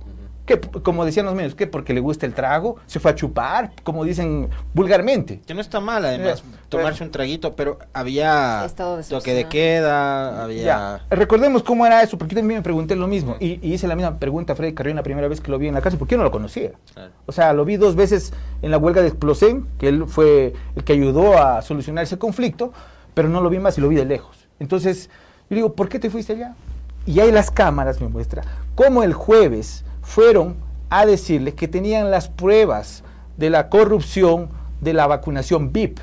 Que 0.48 0.58
como 0.58 1.04
decían 1.04 1.26
los 1.26 1.34
medios, 1.34 1.54
que 1.54 1.66
porque 1.66 1.92
le 1.92 2.00
gusta 2.00 2.24
el 2.24 2.32
trago, 2.32 2.76
se 2.86 2.98
fue 2.98 3.10
a 3.10 3.14
chupar, 3.14 3.70
como 3.84 4.02
dicen 4.02 4.48
vulgarmente. 4.72 5.40
Que 5.46 5.52
no 5.52 5.60
está 5.60 5.78
mal, 5.78 6.06
además, 6.06 6.40
eh, 6.40 6.56
tomarse 6.70 7.04
un 7.04 7.10
traguito, 7.10 7.54
pero 7.54 7.78
había 7.92 8.66
toque 9.08 9.34
de 9.34 9.44
queda, 9.44 10.42
había... 10.42 11.02
Recordemos 11.10 11.62
cómo 11.62 11.84
era 11.84 12.02
eso, 12.02 12.16
porque 12.16 12.34
yo 12.34 12.40
también 12.40 12.60
me 12.60 12.62
pregunté 12.62 12.96
lo 12.96 13.06
mismo, 13.06 13.36
y, 13.38 13.60
hice 13.62 13.86
la 13.86 13.94
misma 13.94 14.18
pregunta 14.18 14.54
a 14.54 14.56
Freddy 14.56 14.72
Carrión 14.72 14.96
la 14.96 15.02
primera 15.02 15.28
vez 15.28 15.42
que 15.42 15.50
lo 15.50 15.58
vi 15.58 15.68
en 15.68 15.74
la 15.74 15.82
casa, 15.82 15.98
porque 15.98 16.12
yo 16.12 16.18
no 16.18 16.24
lo 16.24 16.30
conocía. 16.30 16.72
O 17.26 17.32
sea, 17.32 17.52
lo 17.52 17.66
vi 17.66 17.76
dos 17.76 17.94
veces 17.94 18.32
en 18.62 18.70
la 18.70 18.78
huelga 18.78 19.02
de 19.02 19.08
Explosen, 19.08 19.66
que 19.78 19.88
él 19.88 20.06
fue 20.06 20.54
el 20.74 20.82
que 20.82 20.94
ayudó 20.94 21.36
a 21.36 21.60
solucionar 21.60 22.04
ese 22.04 22.18
conflicto, 22.18 22.72
pero 23.12 23.28
no 23.28 23.42
lo 23.42 23.50
vi 23.50 23.58
más 23.58 23.76
y 23.76 23.82
lo 23.82 23.88
vi 23.88 23.96
de 23.96 24.06
lejos. 24.06 24.48
Entonces, 24.58 25.10
yo 25.50 25.56
digo, 25.56 25.72
¿por 25.74 25.90
qué 25.90 25.98
te 25.98 26.08
fuiste 26.08 26.32
allá? 26.32 26.54
Y 27.04 27.20
ahí 27.20 27.30
las 27.30 27.50
cámaras 27.50 28.00
me 28.00 28.08
muestra 28.08 28.42
cómo 28.74 29.02
el 29.02 29.12
jueves 29.12 29.84
fueron 30.08 30.56
a 30.88 31.04
decirle 31.04 31.54
que 31.54 31.68
tenían 31.68 32.10
las 32.10 32.30
pruebas 32.30 33.04
de 33.36 33.50
la 33.50 33.68
corrupción 33.68 34.48
de 34.80 34.94
la 34.94 35.06
vacunación 35.06 35.70
VIP. 35.70 35.98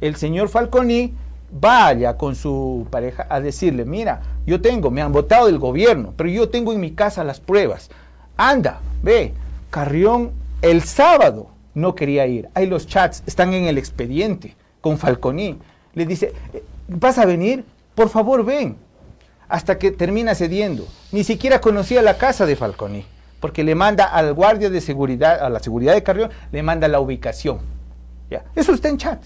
El 0.00 0.16
señor 0.16 0.48
Falconi 0.48 1.12
vaya 1.52 2.16
con 2.16 2.34
su 2.34 2.86
pareja 2.90 3.26
a 3.28 3.40
decirle, 3.40 3.84
mira, 3.84 4.22
yo 4.46 4.62
tengo, 4.62 4.90
me 4.90 5.02
han 5.02 5.12
votado 5.12 5.46
del 5.46 5.58
gobierno, 5.58 6.14
pero 6.16 6.30
yo 6.30 6.48
tengo 6.48 6.72
en 6.72 6.80
mi 6.80 6.92
casa 6.92 7.22
las 7.22 7.40
pruebas. 7.40 7.90
Anda, 8.38 8.80
ve, 9.02 9.34
Carrión 9.68 10.32
el 10.62 10.82
sábado 10.82 11.48
no 11.74 11.94
quería 11.94 12.26
ir. 12.26 12.48
Ahí 12.54 12.66
los 12.66 12.86
chats 12.86 13.22
están 13.26 13.52
en 13.52 13.64
el 13.64 13.76
expediente 13.76 14.56
con 14.80 14.96
Falconi. 14.96 15.58
Le 15.92 16.06
dice, 16.06 16.32
¿vas 16.88 17.18
a 17.18 17.26
venir? 17.26 17.66
Por 17.94 18.08
favor, 18.08 18.46
ven 18.46 18.76
hasta 19.50 19.78
que 19.78 19.90
termina 19.90 20.34
cediendo. 20.34 20.86
Ni 21.12 21.24
siquiera 21.24 21.60
conocía 21.60 22.00
la 22.00 22.16
casa 22.16 22.46
de 22.46 22.56
Falconi, 22.56 23.04
porque 23.40 23.64
le 23.64 23.74
manda 23.74 24.04
al 24.04 24.32
guardia 24.32 24.70
de 24.70 24.80
seguridad, 24.80 25.40
a 25.40 25.50
la 25.50 25.60
seguridad 25.60 25.92
de 25.92 26.02
Carrión, 26.02 26.30
le 26.52 26.62
manda 26.62 26.88
la 26.88 27.00
ubicación. 27.00 27.58
¿Ya? 28.30 28.44
Eso 28.54 28.72
está 28.72 28.88
en 28.88 28.96
chat. 28.96 29.22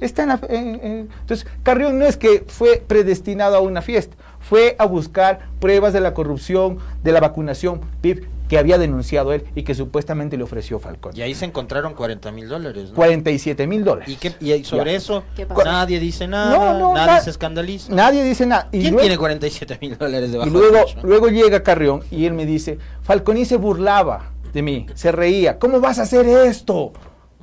Está 0.00 0.38
en 0.48 0.80
entonces, 0.82 1.44
Carrión 1.64 1.98
no 1.98 2.04
es 2.04 2.16
que 2.16 2.44
fue 2.46 2.82
predestinado 2.86 3.56
a 3.56 3.60
una 3.60 3.82
fiesta, 3.82 4.16
fue 4.38 4.76
a 4.78 4.86
buscar 4.86 5.40
pruebas 5.58 5.92
de 5.92 6.00
la 6.00 6.14
corrupción, 6.14 6.78
de 7.02 7.10
la 7.10 7.18
vacunación 7.18 7.80
PIB 8.00 8.28
que 8.48 8.58
había 8.58 8.78
denunciado 8.78 9.32
él 9.32 9.44
y 9.54 9.62
que 9.62 9.74
supuestamente 9.74 10.36
le 10.36 10.44
ofreció 10.44 10.78
Falcón. 10.78 11.12
Y 11.16 11.22
ahí 11.22 11.34
se 11.34 11.44
encontraron 11.44 11.94
40 11.94 12.32
mil 12.32 12.48
dólares. 12.48 12.90
47 12.94 13.66
mil 13.66 13.84
dólares. 13.84 14.08
¿Y, 14.08 14.16
qué, 14.16 14.34
y 14.40 14.64
sobre 14.64 14.94
eso 14.94 15.24
nadie 15.64 16.00
dice 16.00 16.26
nada, 16.26 16.94
nadie 16.94 17.20
se 17.20 17.30
escandaliza. 17.30 17.92
Nadie 17.92 18.24
dice 18.24 18.46
nada. 18.46 18.68
¿Quién 18.70 18.96
tiene 18.96 19.16
47 19.16 19.78
mil 19.80 19.98
dólares 19.98 20.32
debajo 20.32 20.48
Y 20.48 20.52
luego, 20.52 20.78
luego 21.02 21.28
llega 21.28 21.62
Carrión 21.62 22.02
y 22.10 22.26
él 22.26 22.32
me 22.32 22.46
dice, 22.46 22.78
Falconi 23.02 23.44
se 23.44 23.56
burlaba 23.56 24.32
de 24.52 24.62
mí, 24.62 24.86
se 24.94 25.12
reía. 25.12 25.58
¿Cómo 25.58 25.80
vas 25.80 25.98
a 25.98 26.02
hacer 26.02 26.26
esto? 26.26 26.92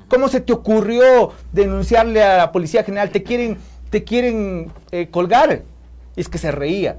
¿Cómo 0.08 0.28
se 0.28 0.40
te 0.40 0.54
ocurrió 0.54 1.32
denunciarle 1.52 2.24
a 2.24 2.38
la 2.38 2.52
Policía 2.52 2.84
General? 2.84 3.10
Te 3.10 3.24
quieren, 3.24 3.58
te 3.90 4.04
quieren 4.04 4.72
eh, 4.92 5.08
colgar. 5.10 5.64
Y 6.16 6.22
es 6.22 6.30
que 6.30 6.38
se 6.38 6.52
reía. 6.52 6.98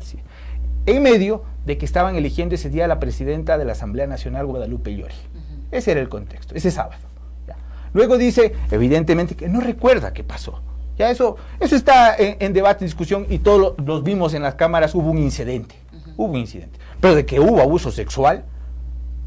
En 0.87 1.03
medio 1.03 1.43
de 1.65 1.77
que 1.79 1.85
estaban 1.85 2.15
eligiendo 2.15 2.55
ese 2.55 2.71
día 2.71 2.85
a 2.85 2.89
la 2.89 3.01
presidenta 3.01 3.59
de 3.59 3.65
la 3.65 3.73
Asamblea 3.73 4.07
Nacional, 4.07 4.47
Guadalupe 4.47 4.95
Llori. 4.95 5.15
Ese 5.73 5.91
era 5.91 6.01
el 6.01 6.09
contexto, 6.09 6.55
ese 6.55 6.71
sábado. 6.71 7.03
Luego 7.93 8.19
dice, 8.19 8.53
evidentemente, 8.71 9.35
que 9.37 9.49
no 9.49 9.61
recuerda 9.61 10.13
qué 10.13 10.23
pasó. 10.23 10.61
Ya 10.99 11.11
eso, 11.11 11.37
eso 11.61 11.75
está 11.77 12.15
en, 12.17 12.53
debate, 12.53 12.85
en 12.85 12.89
discusión, 12.89 13.27
y 13.29 13.39
todos 13.39 13.75
los 13.85 14.03
vimos 14.03 14.35
en 14.35 14.43
las 14.43 14.55
cámaras, 14.55 14.95
hubo 14.95 15.11
un 15.11 15.19
incidente. 15.19 15.75
Hubo 16.17 16.33
un 16.33 16.37
incidente. 16.37 16.79
Pero 17.01 17.15
de 17.15 17.27
que 17.27 17.41
hubo 17.41 17.61
abuso 17.61 17.91
sexual, 17.91 18.45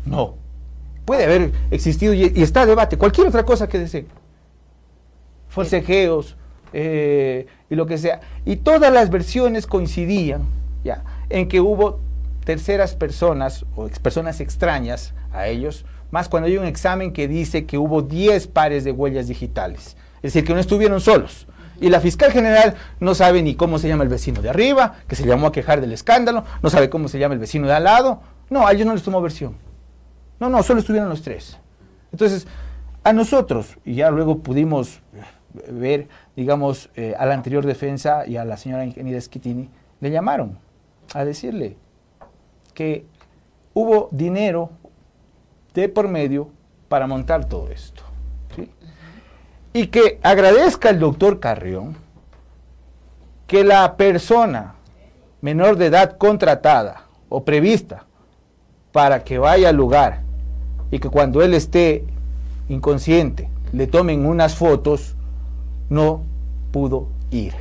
no. 0.05 0.35
Puede 1.05 1.25
haber 1.25 1.51
existido 1.71 2.13
y, 2.13 2.23
está 2.23 2.61
a 2.61 2.65
debate. 2.65 2.97
Cualquier 2.97 3.27
otra 3.27 3.43
cosa 3.43 3.67
que 3.67 3.79
desee. 3.79 4.05
Forcejeos 5.47 6.37
eh, 6.71 7.47
y 7.69 7.75
lo 7.75 7.85
que 7.85 7.97
sea. 7.97 8.21
Y 8.45 8.57
todas 8.57 8.93
las 8.93 9.09
versiones 9.09 9.65
coincidían 9.65 10.43
ya, 10.83 11.03
en 11.29 11.47
que 11.47 11.61
hubo 11.61 11.99
terceras 12.43 12.95
personas 12.95 13.65
o 13.75 13.87
personas 14.01 14.39
extrañas 14.39 15.13
a 15.31 15.47
ellos, 15.47 15.85
más 16.11 16.29
cuando 16.29 16.47
hay 16.47 16.57
un 16.57 16.65
examen 16.65 17.13
que 17.13 17.27
dice 17.27 17.65
que 17.65 17.77
hubo 17.77 18.01
10 18.01 18.47
pares 18.47 18.83
de 18.83 18.91
huellas 18.91 19.27
digitales. 19.27 19.95
Es 20.17 20.33
decir, 20.33 20.45
que 20.45 20.53
no 20.53 20.59
estuvieron 20.59 20.99
solos. 20.99 21.47
Y 21.81 21.89
la 21.89 22.01
fiscal 22.01 22.31
general 22.31 22.75
no 22.99 23.15
sabe 23.15 23.41
ni 23.41 23.55
cómo 23.55 23.79
se 23.79 23.87
llama 23.87 24.03
el 24.03 24.09
vecino 24.09 24.41
de 24.41 24.49
arriba, 24.49 24.95
que 25.07 25.15
se 25.15 25.25
llamó 25.25 25.47
a 25.47 25.51
quejar 25.51 25.79
del 25.79 25.93
escándalo, 25.93 26.43
no 26.61 26.69
sabe 26.69 26.89
cómo 26.89 27.07
se 27.07 27.19
llama 27.19 27.35
el 27.35 27.39
vecino 27.39 27.67
de 27.67 27.73
al 27.73 27.83
lado. 27.85 28.21
No, 28.49 28.67
a 28.67 28.73
ellos 28.73 28.87
no 28.87 28.93
les 28.93 29.03
tomó 29.03 29.21
versión. 29.21 29.55
No, 30.39 30.49
no, 30.49 30.63
solo 30.63 30.79
estuvieron 30.79 31.09
los 31.09 31.21
tres. 31.21 31.57
Entonces, 32.11 32.47
a 33.03 33.13
nosotros, 33.13 33.77
y 33.85 33.95
ya 33.95 34.09
luego 34.09 34.39
pudimos 34.39 35.01
ver, 35.69 36.07
digamos, 36.35 36.89
eh, 36.95 37.15
a 37.17 37.25
la 37.25 37.35
anterior 37.35 37.65
defensa 37.65 38.25
y 38.25 38.37
a 38.37 38.45
la 38.45 38.57
señora 38.57 38.83
ingeniera 38.83 39.21
Schittini, 39.21 39.69
le 40.01 40.11
llamaron 40.11 40.57
a 41.13 41.25
decirle 41.25 41.77
que 42.73 43.05
hubo 43.73 44.09
dinero 44.11 44.69
de 45.73 45.89
por 45.89 46.07
medio 46.07 46.49
para 46.87 47.07
montar 47.07 47.45
todo 47.45 47.69
esto. 47.69 48.03
Y 49.71 49.87
que 49.87 50.19
agradezca 50.23 50.89
al 50.89 50.99
doctor 50.99 51.39
Carrión 51.39 51.95
que 53.45 53.63
la 53.63 53.97
persona 53.97 54.75
menor 55.41 55.77
de 55.77 55.87
edad 55.87 56.17
contratada 56.17 57.05
o 57.29 57.43
prevista 57.43 58.05
para 58.91 59.23
que 59.23 59.37
vaya 59.37 59.69
al 59.69 59.75
lugar 59.75 60.21
y 60.91 60.99
que 60.99 61.09
cuando 61.09 61.41
él 61.41 61.53
esté 61.53 62.03
inconsciente 62.67 63.49
le 63.71 63.87
tomen 63.87 64.25
unas 64.25 64.55
fotos, 64.55 65.15
no 65.89 66.23
pudo 66.71 67.07
ir. 67.31 67.53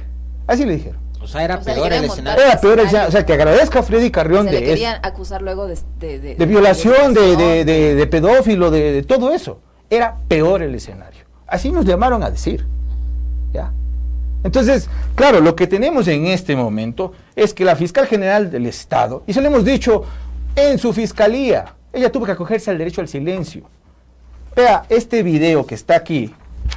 Así 0.47 0.65
le 0.65 0.77
dijeron. 0.77 1.08
O 1.21 1.27
sea, 1.27 1.43
era 1.45 1.57
O 1.57 1.63
sea, 1.63 1.75
peor 1.75 1.93
el 1.93 2.05
escenario. 2.05 2.45
Era 2.45 2.61
peor, 2.61 2.81
el- 2.81 2.87
o 2.87 3.11
sea, 3.11 3.27
que 3.27 3.33
agradezca 3.33 3.81
a 3.81 3.83
Freddy 3.83 4.11
Carrión 4.11 4.47
Se 4.47 4.53
le 4.53 4.61
de, 4.61 4.67
querían 4.67 5.01
acusar 5.03 5.43
luego 5.43 5.67
de, 5.67 5.77
de, 5.99 6.35
de 6.37 6.47
violación, 6.47 7.13
de, 7.15 7.37
de- 7.37 7.65
de- 7.65 7.95
de 7.95 8.07
pedófilo, 8.07 8.71
de, 8.71 8.93
de 8.93 9.03
todo 9.03 9.33
eso. 9.33 9.61
Era 9.91 10.17
peor 10.29 10.63
el 10.63 10.75
escenario. 10.75 11.25
Así 11.47 11.73
nos 11.73 11.85
llamaron 11.85 12.23
a 12.23 12.31
decir. 12.31 12.67
¿ya? 13.53 13.73
Entonces, 14.45 14.89
claro, 15.15 15.41
lo 15.41 15.57
que 15.57 15.67
tenemos 15.67 16.07
en 16.09 16.27
este 16.27 16.55
momento 16.55 17.13
es 17.35 17.53
que 17.55 17.65
la 17.65 17.75
fiscal 17.75 18.07
general 18.07 18.51
del 18.51 18.67
Estado, 18.67 19.25
y 19.27 19.33
se 19.33 19.41
lo 19.41 19.49
hemos 19.49 19.65
dicho 19.65 20.05
en 20.55 20.79
su 20.79 20.93
fiscalía, 20.93 21.75
ella 21.93 22.13
tuvo 22.13 22.27
que 22.27 22.33
acogerse 22.33 22.71
al 22.71 22.79
derecho 22.79 23.01
al 23.01 23.09
silencio. 23.09 23.63
Vea, 24.55 24.85
este 24.89 25.23
video 25.23 25.67
que 25.67 25.75
está 25.75 25.97
aquí, 25.97 26.33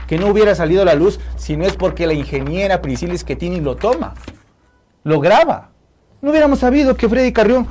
que 0.08 0.18
no 0.18 0.28
hubiera 0.28 0.56
salido 0.56 0.82
a 0.82 0.86
la 0.86 0.96
luz 0.96 1.20
si 1.36 1.58
no 1.58 1.66
es 1.66 1.76
porque 1.76 2.08
la 2.08 2.14
ingeniera 2.14 2.82
Priscila 2.82 3.16
Schettini 3.16 3.62
lo 3.62 3.76
toma, 3.76 4.14
lo 5.04 5.20
graba. 5.20 5.70
No 6.22 6.32
hubiéramos 6.32 6.60
sabido 6.60 6.96
que 6.96 7.10
Freddy 7.10 7.32
Carrión 7.32 7.68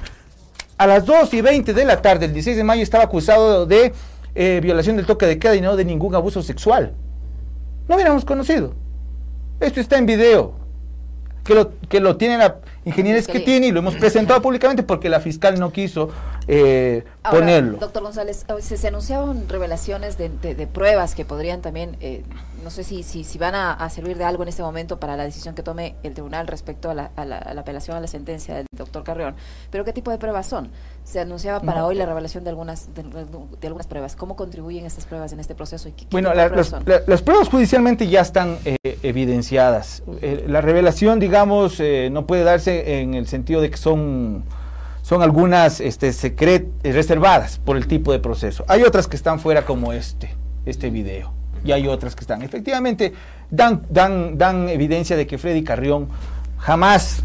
a 0.80 0.86
las 0.86 1.04
2 1.04 1.34
y 1.34 1.40
20 1.42 1.74
de 1.74 1.84
la 1.84 2.00
tarde, 2.00 2.24
el 2.24 2.32
16 2.32 2.56
de 2.56 2.64
mayo, 2.64 2.82
estaba 2.82 3.04
acusado 3.04 3.66
de 3.66 3.92
eh, 4.34 4.60
violación 4.62 4.96
del 4.96 5.04
toque 5.04 5.26
de 5.26 5.38
queda 5.38 5.54
y 5.54 5.60
no 5.60 5.76
de 5.76 5.84
ningún 5.84 6.14
abuso 6.14 6.42
sexual. 6.42 6.94
No 7.86 7.96
hubiéramos 7.96 8.24
conocido. 8.24 8.72
Esto 9.60 9.80
está 9.80 9.98
en 9.98 10.06
video. 10.06 10.54
Que 11.44 11.54
lo, 11.54 11.72
que 11.88 12.00
lo 12.00 12.16
tiene 12.16 12.38
la 12.38 12.60
ingeniera. 12.84 13.20
Schettini 13.20 13.66
y 13.66 13.72
lo 13.72 13.80
hemos 13.80 13.96
presentado 13.96 14.40
públicamente 14.40 14.82
porque 14.82 15.08
la 15.08 15.20
fiscal 15.20 15.60
no 15.60 15.70
quiso 15.70 16.10
eh, 16.48 17.04
Ahora, 17.22 17.38
ponerlo. 17.40 17.78
Doctor 17.78 18.02
González, 18.02 18.44
eh, 18.48 18.62
se, 18.62 18.76
se 18.76 18.88
anunciaban 18.88 19.48
revelaciones 19.48 20.16
de, 20.18 20.28
de- 20.28 20.54
de 20.54 20.66
pruebas 20.66 21.14
que 21.14 21.24
podrían 21.24 21.60
también, 21.62 21.96
eh, 22.00 22.22
no 22.64 22.70
sé 22.70 22.84
si, 22.84 23.02
si, 23.02 23.24
si 23.24 23.38
van 23.38 23.54
a, 23.54 23.72
a 23.72 23.88
servir 23.90 24.16
de 24.18 24.24
algo 24.24 24.42
en 24.42 24.48
este 24.48 24.62
momento 24.62 24.98
para 25.00 25.16
la 25.16 25.24
decisión 25.24 25.54
que 25.54 25.62
tome 25.62 25.94
el 26.02 26.12
tribunal 26.14 26.46
respecto 26.46 26.90
a 26.90 26.94
la, 26.94 27.10
a 27.16 27.24
la- 27.24 27.38
a 27.38 27.54
la 27.54 27.60
apelación 27.62 27.96
a 27.96 28.00
la 28.00 28.06
sentencia 28.06 28.54
del 28.54 28.66
doctor 28.76 29.04
Carrión, 29.04 29.34
pero 29.70 29.84
¿qué 29.84 29.92
tipo 29.92 30.10
de 30.10 30.18
pruebas 30.18 30.46
son? 30.46 30.70
Se 31.04 31.20
anunciaba 31.20 31.60
para 31.60 31.80
No. 31.80 31.86
hoy 31.88 31.94
la 31.96 32.06
revelación 32.06 32.44
de 32.44 32.50
algunas, 32.50 32.94
de, 32.94 33.02
de 33.02 33.66
algunas 33.66 33.86
pruebas. 33.86 34.14
¿Cómo 34.16 34.36
contribuyen 34.36 34.84
estas 34.86 35.06
pruebas 35.06 35.32
en 35.32 35.40
este 35.40 35.54
proceso? 35.54 35.88
Y 35.88 35.92
qué- 35.92 36.04
qué 36.04 36.08
Bueno, 36.12 36.28
la- 36.34 36.46
pruebas 36.48 36.56
las, 36.56 36.66
son? 36.68 36.82
la- 36.86 37.02
las 37.06 37.22
pruebas 37.22 37.48
judicialmente 37.48 38.06
ya 38.08 38.20
están 38.20 38.58
eh, 38.64 38.76
evidenciadas. 39.02 40.02
Eh, 40.20 40.44
la 40.48 40.60
revelación, 40.60 41.20
digamos, 41.20 41.80
eh, 41.80 42.08
no 42.12 42.26
puede 42.26 42.44
darse 42.44 43.00
en 43.00 43.14
el 43.14 43.26
sentido 43.26 43.60
de 43.60 43.70
que 43.70 43.76
son, 43.76 44.44
son 45.10 45.22
algunas 45.22 45.80
este, 45.80 46.12
secret, 46.12 46.68
eh, 46.84 46.92
reservadas 46.92 47.58
por 47.58 47.76
el 47.76 47.88
tipo 47.88 48.12
de 48.12 48.20
proceso. 48.20 48.64
Hay 48.68 48.84
otras 48.84 49.08
que 49.08 49.16
están 49.16 49.40
fuera 49.40 49.64
como 49.64 49.92
este, 49.92 50.30
este 50.64 50.88
video. 50.88 51.32
Y 51.64 51.72
hay 51.72 51.88
otras 51.88 52.14
que 52.14 52.20
están. 52.20 52.42
Efectivamente, 52.42 53.12
dan, 53.50 53.82
dan, 53.90 54.38
dan 54.38 54.68
evidencia 54.68 55.16
de 55.16 55.26
que 55.26 55.36
Freddy 55.36 55.64
Carrión 55.64 56.06
jamás 56.58 57.24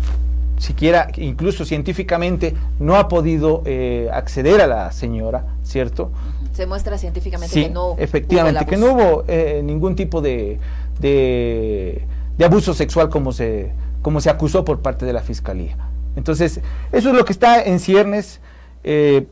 siquiera, 0.58 1.10
incluso 1.18 1.64
científicamente, 1.64 2.56
no 2.80 2.96
ha 2.96 3.08
podido 3.08 3.62
eh, 3.68 4.10
acceder 4.12 4.62
a 4.62 4.68
la 4.68 4.92
señora, 4.92 5.46
¿cierto? 5.62 6.10
Se 6.54 6.66
muestra 6.66 6.98
científicamente 6.98 7.54
Sí, 7.54 7.66
que 7.66 7.70
no 7.70 7.90
hubo 7.90 7.98
efectivamente, 8.00 8.66
que 8.66 8.78
no 8.78 8.94
hubo 8.94 9.26
eh, 9.28 9.62
ningún 9.64 9.96
tipo 9.96 10.22
de, 10.22 10.58
de, 11.00 12.02
de 12.36 12.46
abuso 12.46 12.74
sexual 12.74 13.10
como 13.10 13.32
se, 13.32 13.74
como 14.02 14.22
se 14.22 14.32
acusó 14.32 14.66
por 14.66 14.80
parte 14.82 15.06
de 15.06 15.14
la 15.14 15.22
fiscalía. 15.22 15.78
Entonces, 16.16 16.62
eso 16.92 17.10
es 17.10 17.16
lo 17.16 17.26
que 17.26 17.34
está 17.34 17.64
en 17.64 17.80
ciernes. 17.80 18.40
Eh, 18.84 19.28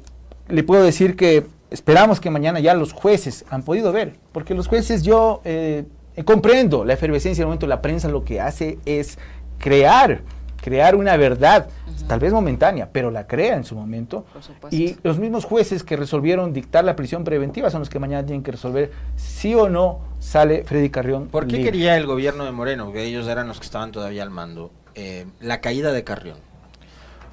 le 0.48 0.63
puedo 0.63 0.84
decir 0.84 1.16
que 1.16 1.46
esperamos 1.74 2.20
que 2.20 2.30
mañana 2.30 2.60
ya 2.60 2.74
los 2.75 2.94
jueces 2.94 3.46
han 3.50 3.63
podido 3.63 3.92
ver, 3.92 4.13
porque 4.32 4.54
los 4.54 4.68
jueces 4.68 5.02
yo 5.04 5.42
eh, 5.44 5.86
comprendo 6.24 6.86
la 6.86 6.94
efervescencia 6.94 7.42
del 7.42 7.48
momento, 7.48 7.66
la 7.66 7.82
prensa 7.82 8.08
lo 8.10 8.24
que 8.24 8.40
hace 8.40 8.78
es 8.86 9.18
crear, 9.58 10.22
crear 10.62 10.96
una 10.96 11.18
verdad, 11.18 11.68
tal 12.08 12.20
vez 12.20 12.32
momentánea, 12.32 12.90
pero 12.92 13.10
la 13.10 13.25
crea 13.25 13.56
en 13.56 13.63
su 13.63 13.75
momento. 13.75 14.25
Por 14.34 14.44
supuesto. 14.44 14.75
Y 14.75 14.98
los 15.02 15.18
mismos 15.18 15.46
jueces 15.46 15.84
que 15.84 15.96
resolvieron 15.98 16.54
dictar 16.54 16.84
la 16.84 16.96
prisión 16.96 17.24
preventiva 17.24 17.72
son 17.72 17.80
los 17.80 17.90
que 17.90 17.98
mañana 17.98 18.25
tienen 18.25 18.44
que 18.44 18.52
resolver 18.52 18.92
si 19.16 19.56
o 19.56 19.68
no 19.68 20.02
sale 20.20 20.63
Freddy 20.66 20.90
Carrión. 20.90 21.28
¿Por 21.28 21.48
qué 21.48 21.58
libre. 21.58 21.72
quería 21.72 21.98
el 21.98 22.06
gobierno 22.06 22.46
de 22.46 22.52
Moreno, 22.52 22.92
que 22.92 23.04
ellos 23.04 23.28
eran 23.28 23.48
los 23.48 23.60
que 23.60 23.66
estaban 23.66 23.92
todavía 23.92 24.22
al 24.22 24.30
mando, 24.30 24.72
eh, 24.94 25.25
la 25.40 25.60
caída 25.60 25.92
de 25.92 26.04
Carrión? 26.04 26.38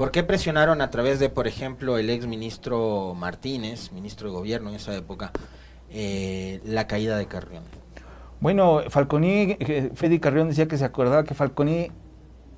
¿Por 0.00 0.12
qué 0.12 0.22
presionaron 0.22 0.80
a 0.80 0.88
través 0.88 1.18
de, 1.18 1.28
por 1.28 1.46
ejemplo, 1.46 1.98
el 1.98 2.08
ex 2.08 2.26
ministro 2.26 3.14
Martínez, 3.14 3.92
ministro 3.92 4.30
de 4.30 4.34
gobierno 4.34 4.70
en 4.70 4.76
esa 4.76 4.96
época, 4.96 5.30
eh, 5.90 6.62
la 6.64 6.86
caída 6.86 7.18
de 7.18 7.26
Carrión? 7.26 7.64
Bueno, 8.40 8.80
Falconi, 8.88 9.58
eh, 9.60 9.90
Freddy 9.92 10.18
Carrión 10.18 10.48
decía 10.48 10.66
que 10.66 10.78
se 10.78 10.86
acordaba 10.86 11.24
que 11.24 11.34
Falconi, 11.34 11.90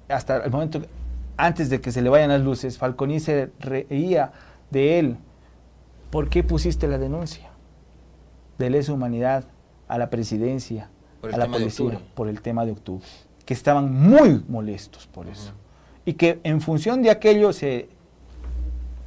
hasta 0.08 0.36
el 0.36 0.52
momento, 0.52 0.82
antes 1.36 1.68
de 1.68 1.80
que 1.80 1.90
se 1.90 2.00
le 2.00 2.10
vayan 2.10 2.28
las 2.28 2.42
luces, 2.42 2.78
Falconi 2.78 3.18
se 3.18 3.50
reía 3.58 4.30
de 4.70 5.00
él. 5.00 5.16
¿Por 6.12 6.28
qué 6.28 6.44
pusiste 6.44 6.86
la 6.86 6.98
denuncia 6.98 7.50
de 8.56 8.70
lesa 8.70 8.92
humanidad 8.92 9.46
a 9.88 9.98
la 9.98 10.10
presidencia, 10.10 10.90
a 11.24 11.36
la 11.36 11.48
policía, 11.48 12.00
por 12.14 12.28
el 12.28 12.40
tema 12.40 12.64
de 12.64 12.70
octubre? 12.70 13.04
Que 13.44 13.52
estaban 13.52 13.92
muy 13.92 14.44
molestos 14.46 15.08
por 15.08 15.26
eso. 15.26 15.54
Y 16.04 16.14
que 16.14 16.40
en 16.42 16.60
función 16.60 17.02
de 17.02 17.10
aquello 17.10 17.52
se, 17.52 17.88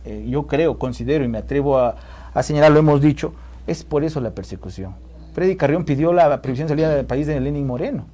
eh, 0.06 0.26
yo 0.28 0.48
creo, 0.48 0.78
considero 0.78 1.26
y 1.26 1.28
me 1.28 1.40
atrevo 1.40 1.78
a, 1.78 1.96
a 2.34 2.44
señalar, 2.44 2.72
lo 2.72 2.80
hemos 2.80 3.02
dicho, 3.02 3.34
es 3.68 3.84
por 3.84 4.04
eso 4.04 4.22
la 4.22 4.32
persecución. 4.32 4.96
Freddy 5.34 5.56
Carrión 5.58 5.84
pidió 5.84 6.14
la 6.14 6.42
prohibición 6.42 6.68
de 6.68 6.72
salida 6.74 6.96
del 6.96 7.06
país 7.06 7.28
de 7.28 7.40
Lenin 7.40 7.68
Moreno, 7.68 8.06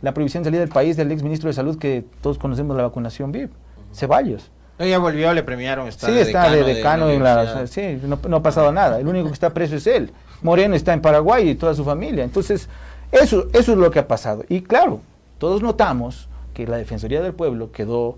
la 0.00 0.14
prohibición 0.14 0.42
de 0.42 0.48
salida 0.48 0.60
del 0.60 0.68
país 0.68 0.96
del 0.96 1.10
ex 1.10 1.22
ministro 1.22 1.48
de 1.48 1.54
Salud 1.54 1.78
que 1.78 2.04
todos 2.20 2.38
conocemos 2.38 2.76
la 2.76 2.84
vacunación 2.84 3.32
VIP, 3.32 3.50
Ceballos. 3.92 4.50
No, 4.78 4.84
ya 4.84 4.98
volvió, 4.98 5.32
le 5.32 5.42
premiaron, 5.42 5.88
está 5.88 6.06
sí, 6.06 6.12
de 6.12 6.20
está 6.20 6.50
de 6.50 6.62
decano 6.62 6.66
decano 6.66 7.06
de 7.06 7.14
en 7.14 7.22
la... 7.22 7.66
Sí, 7.66 7.98
no, 8.04 8.18
no 8.28 8.36
ha 8.36 8.42
pasado 8.42 8.70
nada. 8.72 9.00
El 9.00 9.08
único 9.08 9.28
que 9.28 9.32
está 9.32 9.54
preso 9.54 9.74
es 9.76 9.86
él. 9.86 10.12
Moreno 10.42 10.74
está 10.74 10.92
en 10.92 11.00
Paraguay 11.00 11.48
y 11.48 11.54
toda 11.54 11.74
su 11.74 11.82
familia. 11.82 12.22
Entonces, 12.22 12.68
eso, 13.10 13.48
eso 13.54 13.72
es 13.72 13.78
lo 13.78 13.90
que 13.90 13.98
ha 13.98 14.06
pasado. 14.06 14.44
Y 14.50 14.60
claro, 14.60 15.00
todos 15.38 15.62
notamos 15.62 16.28
que 16.56 16.66
la 16.66 16.78
Defensoría 16.78 17.20
del 17.20 17.34
Pueblo 17.34 17.70
quedó, 17.70 18.16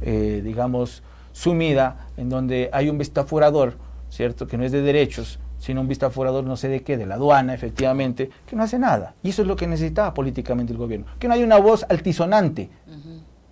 eh, 0.00 0.40
digamos, 0.42 1.02
sumida 1.32 2.08
en 2.16 2.30
donde 2.30 2.70
hay 2.72 2.88
un 2.88 2.96
vistaforador, 2.96 3.74
¿cierto? 4.08 4.46
Que 4.46 4.56
no 4.56 4.64
es 4.64 4.72
de 4.72 4.80
derechos, 4.80 5.38
sino 5.58 5.82
un 5.82 5.88
vistaforador 5.88 6.44
no 6.44 6.56
sé 6.56 6.68
de 6.68 6.82
qué, 6.82 6.96
de 6.96 7.04
la 7.04 7.16
aduana, 7.16 7.52
efectivamente, 7.52 8.30
que 8.46 8.56
no 8.56 8.62
hace 8.62 8.78
nada. 8.78 9.12
Y 9.22 9.28
eso 9.28 9.42
es 9.42 9.48
lo 9.48 9.54
que 9.56 9.66
necesitaba 9.66 10.14
políticamente 10.14 10.72
el 10.72 10.78
gobierno. 10.78 11.04
Que 11.18 11.28
no 11.28 11.34
haya 11.34 11.44
una 11.44 11.58
voz 11.58 11.84
altisonante. 11.90 12.70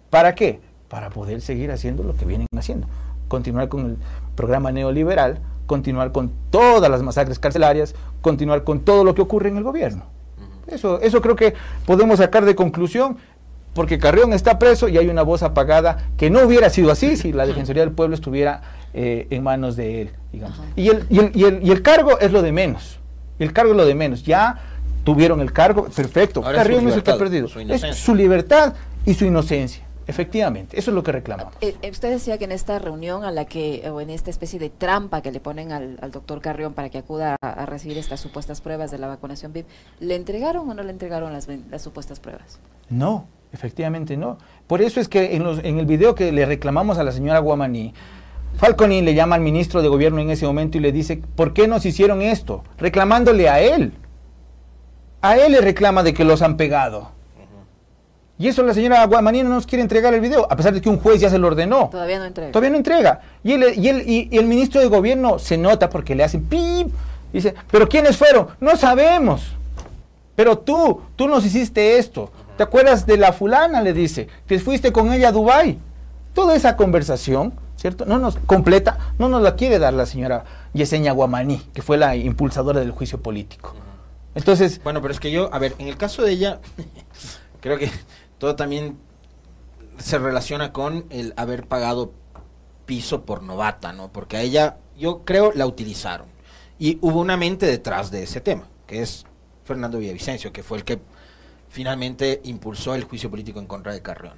¿Para 0.09 0.35
qué? 0.35 0.61
Para 0.89 1.11
poder 1.11 1.43
seguir 1.43 1.71
haciendo 1.71 2.03
lo 2.03 2.17
que 2.17 2.25
vienen 2.25 2.47
haciendo. 2.57 2.87
Continuar 3.29 3.69
con 3.69 3.85
el 3.85 3.97
programa 4.35 4.73
neoliberal, 4.73 5.41
continuar 5.67 6.11
con 6.13 6.33
todas 6.49 6.91
las 6.91 7.03
masacres 7.03 7.39
carcelarias, 7.39 7.95
continuar 8.23 8.65
con 8.65 8.81
todo 8.81 9.05
lo 9.05 9.15
que 9.15 9.21
ocurre 9.21 9.51
en 9.51 9.59
el 9.59 9.63
gobierno. 9.63 10.05
Eso, 10.67 11.01
eso 11.01 11.21
creo 11.21 11.37
que 11.37 11.53
podemos 11.85 12.19
sacar 12.19 12.47
de 12.47 12.55
conclusión, 12.55 13.19
porque 13.75 13.99
Carrión 13.99 14.33
está 14.33 14.59
preso 14.59 14.89
y 14.89 14.99
hay 14.99 15.09
una 15.09 15.23
voz 15.23 15.43
apagada 15.43 16.09
que 16.17 16.31
no 16.31 16.43
hubiera 16.43 16.71
sido 16.71 16.91
así 16.91 17.17
si 17.17 17.33
la 17.33 17.47
Defensoría 17.47 17.83
del 17.83 17.93
Pueblo 17.93 18.15
estuviera 18.15 18.63
eh, 18.93 19.27
en 19.31 19.43
manos 19.43 19.77
de 19.77 20.03
él, 20.03 20.11
digamos. 20.33 20.61
Y 20.77 20.89
el, 20.89 21.07
y, 21.09 21.19
el, 21.19 21.31
y, 21.35 21.45
el, 21.45 21.67
y 21.67 21.71
el 21.71 21.83
cargo 21.83 22.19
es 22.19 22.33
lo 22.33 22.43
de 22.43 22.53
menos. 22.53 22.99
El 23.39 23.53
cargo 23.53 23.73
es 23.73 23.77
lo 23.77 23.87
de 23.87 23.95
menos. 23.95 24.23
Ya 24.23 24.61
tuvieron 25.05 25.41
el 25.41 25.53
cargo, 25.53 25.89
perfecto. 25.89 26.45
Ahora 26.45 26.59
Carrión 26.59 26.85
no 26.85 26.91
es 26.91 26.97
el 26.97 27.03
que 27.03 27.11
ha 27.11 27.19
perdido. 27.19 27.49
su 27.49 27.61
es 27.61 27.97
su 27.97 28.15
libertad 28.15 28.75
y 29.07 29.15
su 29.15 29.25
inocencia. 29.25 29.85
Efectivamente, 30.07 30.79
eso 30.79 30.91
es 30.91 30.95
lo 30.95 31.03
que 31.03 31.13
reclamamos. 31.13 31.55
Eh, 31.61 31.77
eh, 31.81 31.91
usted 31.91 32.11
decía 32.11 32.37
que 32.37 32.45
en 32.45 32.53
esta 32.53 32.79
reunión 32.79 33.25
a 33.25 33.31
la 33.31 33.45
que, 33.45 33.89
o 33.89 34.01
en 34.01 34.11
esta 34.11 34.31
especie 34.31 34.59
de 34.59 34.69
trampa 34.69 35.23
que 35.23 35.31
le 35.31 35.41
ponen 35.41 35.71
al, 35.71 35.97
doctor 36.11 36.41
Carrión 36.41 36.75
para 36.75 36.91
que 36.91 36.99
acuda 36.99 37.37
a, 37.41 37.67
recibir 37.67 37.99
estas 37.99 38.21
supuestas 38.21 38.61
pruebas 38.61 38.91
de 38.91 38.99
la 38.99 39.07
vacunación 39.07 39.53
VIP, 39.53 39.67
¿le 40.01 40.17
entregaron 40.17 40.69
o 40.69 40.75
no 40.75 40.83
le 40.83 40.91
entregaron 40.91 41.33
las, 41.33 41.49
las 41.49 41.83
supuestas 41.83 42.19
pruebas? 42.19 42.59
No, 42.91 43.27
efectivamente 43.53 44.17
no. 44.17 44.39
Por 44.67 44.83
eso 44.83 45.01
es 45.01 45.09
que 45.09 45.37
en, 45.37 45.45
los, 45.45 45.59
en 45.63 45.79
el 45.79 45.87
video 45.87 46.15
que 46.15 46.33
le 46.33 46.47
reclamamos 46.47 46.99
a 46.99 47.05
la 47.05 47.13
señora 47.13 47.39
Guamaní, 47.39 47.95
Falconi 48.57 49.03
le 49.03 49.15
llama 49.15 49.37
al 49.37 49.41
ministro 49.41 49.83
de 49.83 49.89
gobierno 49.89 50.21
en 50.21 50.31
ese 50.31 50.47
momento 50.47 50.79
y 50.79 50.81
le 50.81 50.93
dice, 50.93 51.23
¿por 51.37 51.53
qué 51.53 51.67
nos 51.67 51.87
hicieron 51.87 52.23
esto? 52.23 52.65
Reclamándole 52.79 53.49
a 53.49 53.61
él. 53.61 53.93
A 55.21 55.37
él 55.37 55.53
le 55.53 55.61
reclama 55.61 56.03
de 56.03 56.15
que 56.15 56.25
los 56.25 56.43
han 56.43 56.57
pegado. 56.57 57.11
Y 58.39 58.49
eso 58.49 58.63
la 58.65 58.75
señora 58.75 59.07
Guamaní 59.07 59.43
no 59.43 59.51
nos 59.51 59.67
quiere 59.67 59.83
entregar 59.83 60.13
el 60.15 60.21
video, 60.21 60.49
a 60.51 60.57
pesar 60.57 60.75
de 60.75 60.81
que 60.81 60.89
un 60.89 60.99
juez 60.99 61.21
ya 61.21 61.31
se 61.31 61.39
lo 61.39 61.47
ordenó. 61.47 61.91
Todavía 61.91 62.19
no 62.19 62.25
entrega. 62.25 62.51
Todavía 62.51 62.71
no 62.71 62.77
entrega. 62.77 63.21
Y, 63.45 63.53
él, 63.53 63.65
y, 63.77 63.89
él, 63.89 64.03
y, 64.05 64.37
el 64.37 64.47
ministro 64.47 64.81
de 64.81 64.89
gobierno 64.89 65.39
se 65.39 65.57
nota 65.57 65.89
porque 65.89 66.15
le 66.15 66.25
hacen 66.25 66.45
pip. 66.45 66.89
Dice, 67.33 67.55
¿pero 67.71 67.89
quiénes 67.89 68.17
fueron? 68.17 68.49
No 68.59 68.77
sabemos. 68.77 69.55
Pero 70.35 70.59
tú, 70.59 71.03
tú 71.15 71.29
nos 71.29 71.45
hiciste 71.45 71.99
esto. 71.99 72.33
¿Te 72.57 72.63
acuerdas 72.63 73.07
de 73.07 73.17
la 73.17 73.33
fulana? 73.33 73.83
Le 73.83 73.93
dice, 73.93 74.29
que 74.47 74.59
fuiste 74.59 74.93
con 74.93 75.13
ella 75.13 75.29
a 75.29 75.33
Dubái. 75.33 75.79
Toda 76.35 76.55
esa 76.55 76.77
conversación, 76.77 77.55
¿cierto? 77.77 78.05
No 78.07 78.19
nos 78.19 78.37
completa, 78.37 78.99
no 79.19 79.29
nos 79.29 79.43
la 79.43 79.57
quiere 79.57 79.79
dar 79.79 79.93
la 79.95 80.07
señora 80.07 80.45
Yesenia 80.73 81.13
Guamaní, 81.13 81.59
que 81.75 81.83
fue 81.83 81.99
la 81.99 82.17
impulsadora 82.17 82.81
del 82.81 82.91
juicio 82.91 83.21
político. 83.23 83.75
Entonces. 84.35 84.81
Bueno, 84.83 85.03
pero 85.03 85.13
es 85.13 85.21
que 85.21 85.31
yo, 85.31 85.53
a 85.53 85.59
ver, 85.59 85.75
en 85.79 85.89
el 85.89 85.97
caso 85.97 86.23
de 86.23 86.33
ella, 86.33 86.61
creo 87.61 87.79
que 87.79 87.91
todo 88.39 88.57
también 88.57 88.99
se 89.99 90.19
relaciona 90.19 90.73
con 90.73 91.07
el 91.11 91.35
haber 91.37 91.67
pagado 91.67 92.13
piso 92.87 93.23
por 93.23 93.43
novata, 93.43 93.93
¿no? 93.93 94.13
Porque 94.13 94.37
a 94.37 94.43
ella, 94.43 94.77
yo 94.99 95.23
creo, 95.25 95.53
la 95.55 95.67
utilizaron. 95.67 96.27
Y 96.79 96.99
hubo 97.01 97.21
una 97.21 97.37
mente 97.37 97.67
detrás 97.67 98.11
de 98.11 98.25
ese 98.25 98.41
tema, 98.41 98.65
que 98.87 99.03
es 99.03 99.25
Fernando 99.65 99.99
Villavicencio, 99.99 100.53
que 100.53 100.63
fue 100.63 100.79
el 100.79 100.85
que 100.85 101.01
finalmente 101.73 102.43
impulsó 102.45 102.95
el 102.95 103.05
juicio 103.05 103.31
político 103.31 103.59
en 103.59 103.67
contra 103.67 103.95
de 103.95 104.03
Carrión. 104.03 104.37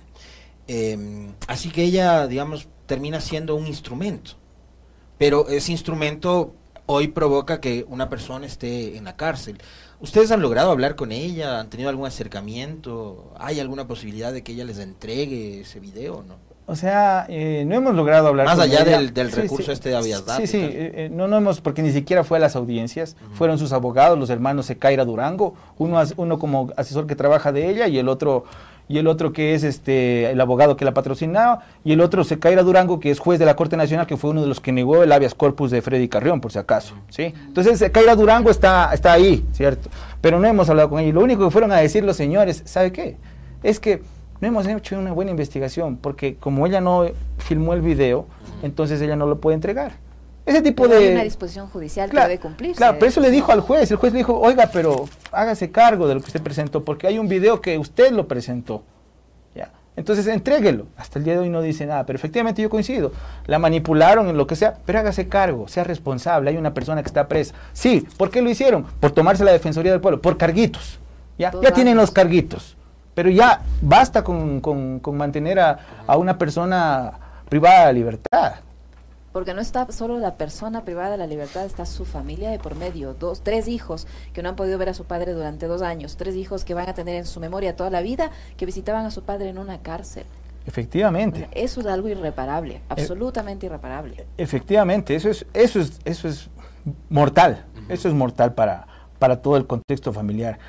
Em, 0.69 1.35
así 1.49 1.71
que 1.71 1.83
ella, 1.83 2.29
digamos, 2.29 2.69
termina 2.87 3.21
siendo 3.21 3.57
un 3.57 3.67
instrumento. 3.67 4.33
Pero 5.19 5.49
ese 5.49 5.73
instrumento 5.73 6.55
hoy 6.87 7.09
provoca 7.09 7.61
que 7.61 7.85
una 7.89 8.09
persona 8.09 8.47
esté 8.47 8.97
en 8.97 9.05
la 9.05 9.17
cárcel. 9.17 9.59
¿Ustedes 10.01 10.31
han 10.31 10.43
logrado 10.43 10.71
hablar 10.71 10.95
con 10.95 11.11
ella? 11.11 11.59
¿Han 11.59 11.71
tenido 11.71 11.91
algún 11.91 12.07
acercamiento? 12.07 13.35
¿Hay 13.37 13.59
alguna 13.59 13.89
posibilidad 13.89 14.33
de 14.33 14.45
que 14.45 14.53
ella 14.53 14.65
les 14.65 14.79
entregue 14.79 15.63
ese 15.63 15.81
video 15.81 16.19
o 16.19 16.23
no? 16.23 16.54
O 16.67 16.77
sea, 16.77 17.27
eh, 17.29 17.65
no 17.67 17.75
hemos 17.75 17.95
logrado 17.95 18.29
hablar 18.29 18.47
Más 18.47 18.59
allá 18.59 18.85
del, 18.85 19.13
recurso 19.33 19.71
este 19.71 19.91
de 19.91 19.97
Avias 19.97 20.25
Sí, 20.39 20.47
sí, 20.47 20.59
eh, 20.61 20.93
eh, 20.95 21.09
no, 21.13 21.29
no 21.29 21.37
hemos, 21.37 21.61
porque 21.61 21.83
ni 21.83 21.93
siquiera 21.93 22.25
fue 22.25 22.39
a 22.39 22.41
las 22.41 22.57
audiencias, 22.57 23.17
fueron 23.35 23.59
sus 23.59 23.73
abogados, 23.73 24.19
los 24.19 24.31
hermanos 24.31 24.65
Secaira 24.67 25.05
Durango, 25.05 25.55
uno, 25.77 26.03
uno 26.17 26.39
como 26.39 26.71
asesor 26.77 27.07
que 27.07 27.17
trabaja 27.17 27.53
de 27.53 27.69
ella 27.69 27.87
y 27.87 27.99
el 27.99 28.09
otro 28.09 28.45
y 28.87 28.99
el 28.99 29.07
otro 29.07 29.33
que 29.33 29.55
es 29.55 29.63
este 29.63 30.31
el 30.31 30.41
abogado 30.41 30.77
que 30.77 30.85
la 30.85 30.93
patrocinaba, 30.93 31.65
y 31.85 31.93
el 31.93 32.01
otro 32.01 32.25
Secaira 32.25 32.63
Durango, 32.63 33.01
que 33.01 33.11
es 33.11 33.19
juez 33.19 33.39
de 33.39 33.47
la 33.47 33.57
Corte 33.57 33.77
Nacional, 33.77 34.07
que 34.07 34.17
fue 34.17 34.31
uno 34.31 34.43
de 34.43 34.47
los 34.47 34.61
que 34.61 34.73
negó 34.73 35.03
el 35.03 35.13
habeas 35.13 35.35
corpus 35.35 35.71
de 35.71 35.83
Freddy 35.83 36.09
Carrión, 36.09 36.41
por 36.41 36.53
si 36.53 36.59
acaso. 36.59 36.95
¿sí? 37.09 37.35
Entonces 37.47 37.79
Secaira 37.79 38.15
Durango 38.15 38.51
está, 38.51 38.91
está 38.93 39.13
ahí, 39.13 39.45
¿cierto? 39.53 39.89
Pero 40.21 40.39
no 40.39 40.47
hemos 40.47 40.69
hablado 40.69 40.91
con 40.91 41.01
ella. 41.01 41.09
Y 41.09 41.13
lo 41.13 41.23
único 41.23 41.45
que 41.45 41.51
fueron 41.51 41.73
a 41.73 41.77
decir 41.77 42.05
los 42.05 42.17
señores, 42.17 42.63
¿sabe 42.67 42.93
qué? 42.93 43.17
Es 43.63 43.81
que 43.81 44.03
no 44.41 44.49
hemos 44.49 44.67
hecho 44.67 44.99
una 44.99 45.13
buena 45.13 45.31
investigación, 45.31 45.97
porque 45.97 46.37
como 46.37 46.67
ella 46.67 46.81
no 46.81 47.07
filmó 47.39 47.75
el 47.75 47.81
video, 47.81 48.27
entonces 48.63 49.01
ella 49.01 49.17
no 49.17 49.27
lo 49.27 49.41
puede 49.41 49.55
entregar. 49.55 49.93
Ese 50.47 50.61
tipo 50.61 50.87
de... 50.87 50.97
Hay 50.97 51.13
una 51.13 51.23
disposición 51.23 51.69
judicial 51.69 52.11
que 52.11 52.21
debe 52.21 52.39
cumplirse. 52.39 52.77
Claro, 52.77 52.99
pero 52.99 53.09
eso 53.09 53.21
le 53.21 53.31
dijo 53.31 53.51
al 53.51 53.61
juez. 53.61 53.91
El 53.91 53.97
juez 53.97 54.13
le 54.13 54.19
dijo, 54.19 54.39
oiga, 54.39 54.69
pero 54.73 55.09
hágase 55.33 55.71
cargo 55.71 56.07
de 56.07 56.15
lo 56.15 56.21
que 56.21 56.27
usted 56.27 56.43
presentó, 56.43 56.85
porque 56.85 57.07
hay 57.07 57.19
un 57.19 57.29
video 57.29 57.63
que 57.63 57.79
usted 57.79 58.13
lo 58.13 58.29
presentó. 58.29 58.83
¿Ya? 59.55 59.73
Entonces, 59.97 60.27
entréguelo. 60.27 60.87
Hasta 60.99 61.19
el 61.19 61.25
día 61.25 61.33
de 61.33 61.39
hoy 61.39 61.49
no 61.49 61.63
dice 61.63 61.87
nada, 61.87 62.05
pero 62.05 62.19
efectivamente 62.19 62.61
yo 62.61 62.69
coincido. 62.69 63.13
La 63.47 63.59
manipularon 63.59 64.29
en 64.29 64.37
lo 64.37 64.47
que 64.47 64.55
sea, 64.55 64.77
pero 64.85 64.99
hágase 64.99 65.29
cargo, 65.29 65.67
sea 65.67 65.85
responsable. 65.85 66.51
Hay 66.51 66.59
una 66.59 66.75
persona 66.75 67.03
que 67.03 67.07
está 67.07 67.27
presa. 67.27 67.55
Sí, 67.73 68.07
¿por 68.19 68.31
qué 68.31 68.43
lo 68.43 68.51
hicieron? 68.51 68.85
Por 69.01 69.13
tomarse 69.13 69.45
la 69.45 69.53
Defensoría 69.53 69.93
del 69.93 70.03
Pueblo, 70.03 70.21
por 70.21 70.37
carguitos. 70.37 70.99
Ya, 71.39 71.53
ya 71.63 71.73
tienen 71.73 71.97
los 71.97 72.11
carguitos. 72.11 72.77
Pero 73.15 73.31
ya 73.31 73.63
basta 73.81 74.25
con, 74.25 74.61
mantener 75.13 75.61
a, 75.61 75.79
a 76.07 76.17
una 76.17 76.37
persona 76.37 77.13
privada 77.49 77.81
de 77.81 77.85
la 77.87 77.93
libertad 77.93 78.55
porque 79.35 79.53
no 79.53 79.61
está 79.61 79.91
solo 79.91 80.21
la 80.21 80.37
persona 80.37 80.85
privada 80.85 81.11
de 81.11 81.19
la 81.19 81.27
libertad, 81.27 81.65
está 81.65 81.87
su 81.87 82.05
familia 82.05 82.51
de 82.51 82.61
por 82.61 82.77
medio, 82.77 83.15
dos, 83.15 83.43
tres 83.43 83.67
hijos 83.67 84.07
que 84.33 84.45
no 84.45 84.51
han 84.51 84.55
podido 84.55 84.79
ver 84.79 84.91
a 84.91 84.95
su 84.95 85.07
padre 85.07 85.33
durante 85.33 85.67
dos 85.67 85.83
años, 85.83 86.17
tres 86.17 86.37
hijos 86.37 86.65
que 86.65 86.73
van 86.73 86.89
a 86.89 86.95
tener 86.95 87.17
en 87.17 87.27
su 87.27 87.41
memoria 87.41 87.75
toda 87.75 87.91
la 87.91 88.01
vida 88.01 88.31
que 88.57 88.65
visitaban 88.65 89.05
a 89.05 89.11
su 89.11 89.25
padre 89.25 89.49
en 89.49 89.59
una 89.59 89.79
cárcel. 89.79 90.23
Efectivamente. 90.67 91.49
eso 91.51 91.81
es 91.81 91.87
algo 91.87 92.09
irreparable, 92.09 92.77
eh, 92.77 92.83
absolutamente 92.89 93.67
irreparable. 93.67 94.25
Efectivamente, 94.39 95.17
eso 95.17 95.29
es, 95.29 95.45
eso 95.53 95.81
es, 95.81 95.99
eso 96.05 96.29
es 96.29 96.49
mortal, 97.11 97.65
eso 97.89 98.07
es 98.07 98.15
mortal 98.15 98.55
para, 98.55 98.87
para 99.19 99.43
todo 99.43 99.57
el 99.57 99.67
contexto 99.67 100.13
familiar. 100.13 100.61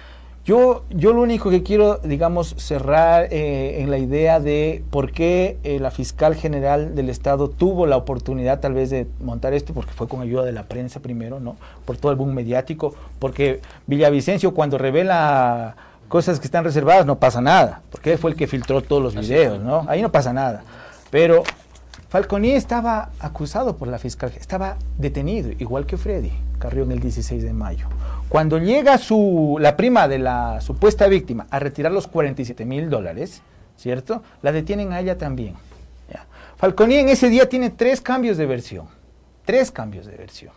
Yo, 0.45 0.83
yo 0.91 1.11
lo 1.11 1.23
único 1.23 1.49
que 1.49 1.63
quiero, 1.63 1.97
digamos, 2.03 2.53
cerrar 2.59 3.29
eh, 3.31 3.81
en 3.81 3.89
la 3.89 3.97
idea 3.97 4.39
de 4.39 4.83
por 4.91 5.11
qué 5.11 5.57
eh, 5.63 5.79
la 5.79 5.89
fiscal 5.89 6.35
general 6.35 6.93
del 6.93 7.09
Estado 7.09 7.49
tuvo 7.49 7.87
la 7.87 7.97
oportunidad 7.97 8.59
tal 8.59 8.75
vez 8.75 8.91
de 8.91 9.07
montar 9.21 9.55
esto, 9.55 9.73
porque 9.73 9.91
fue 9.93 10.07
con 10.07 10.21
ayuda 10.21 10.43
de 10.43 10.51
la 10.51 10.65
prensa 10.65 10.99
primero, 10.99 11.39
¿no? 11.39 11.55
Por 11.83 11.97
todo 11.97 12.11
el 12.11 12.17
boom 12.19 12.35
mediático, 12.35 12.93
porque 13.17 13.59
Villavicencio 13.87 14.53
cuando 14.53 14.77
revela 14.77 15.75
cosas 16.09 16.39
que 16.39 16.45
están 16.45 16.63
reservadas 16.63 17.07
no 17.07 17.17
pasa 17.17 17.41
nada, 17.41 17.81
porque 17.89 18.11
él 18.11 18.19
fue 18.19 18.29
el 18.29 18.37
que 18.37 18.45
filtró 18.45 18.83
todos 18.83 19.01
los 19.01 19.15
videos, 19.15 19.63
¿no? 19.63 19.85
Ahí 19.87 20.03
no 20.03 20.11
pasa 20.11 20.31
nada. 20.31 20.63
Pero 21.09 21.41
Falconi 22.09 22.51
estaba 22.51 23.09
acusado 23.19 23.77
por 23.77 23.87
la 23.87 23.97
fiscal, 23.97 24.31
estaba 24.39 24.77
detenido, 24.99 25.49
igual 25.57 25.87
que 25.87 25.97
Freddy 25.97 26.31
Carrión 26.59 26.91
el 26.91 26.99
16 26.99 27.43
de 27.43 27.53
mayo. 27.53 27.87
Cuando 28.29 28.57
llega 28.57 28.99
la 29.59 29.77
prima 29.77 30.07
de 30.07 30.19
la 30.19 30.59
supuesta 30.61 31.07
víctima 31.07 31.47
a 31.49 31.59
retirar 31.59 31.91
los 31.91 32.07
47 32.07 32.65
mil 32.65 32.89
dólares, 32.89 33.41
¿cierto? 33.77 34.23
La 34.41 34.51
detienen 34.51 34.93
a 34.93 34.99
ella 34.99 35.17
también. 35.17 35.55
Falconi 36.57 36.95
en 36.95 37.09
ese 37.09 37.29
día 37.29 37.49
tiene 37.49 37.69
tres 37.69 38.01
cambios 38.01 38.37
de 38.37 38.45
versión. 38.45 38.87
Tres 39.43 39.71
cambios 39.71 40.05
de 40.05 40.15
versión. 40.15 40.53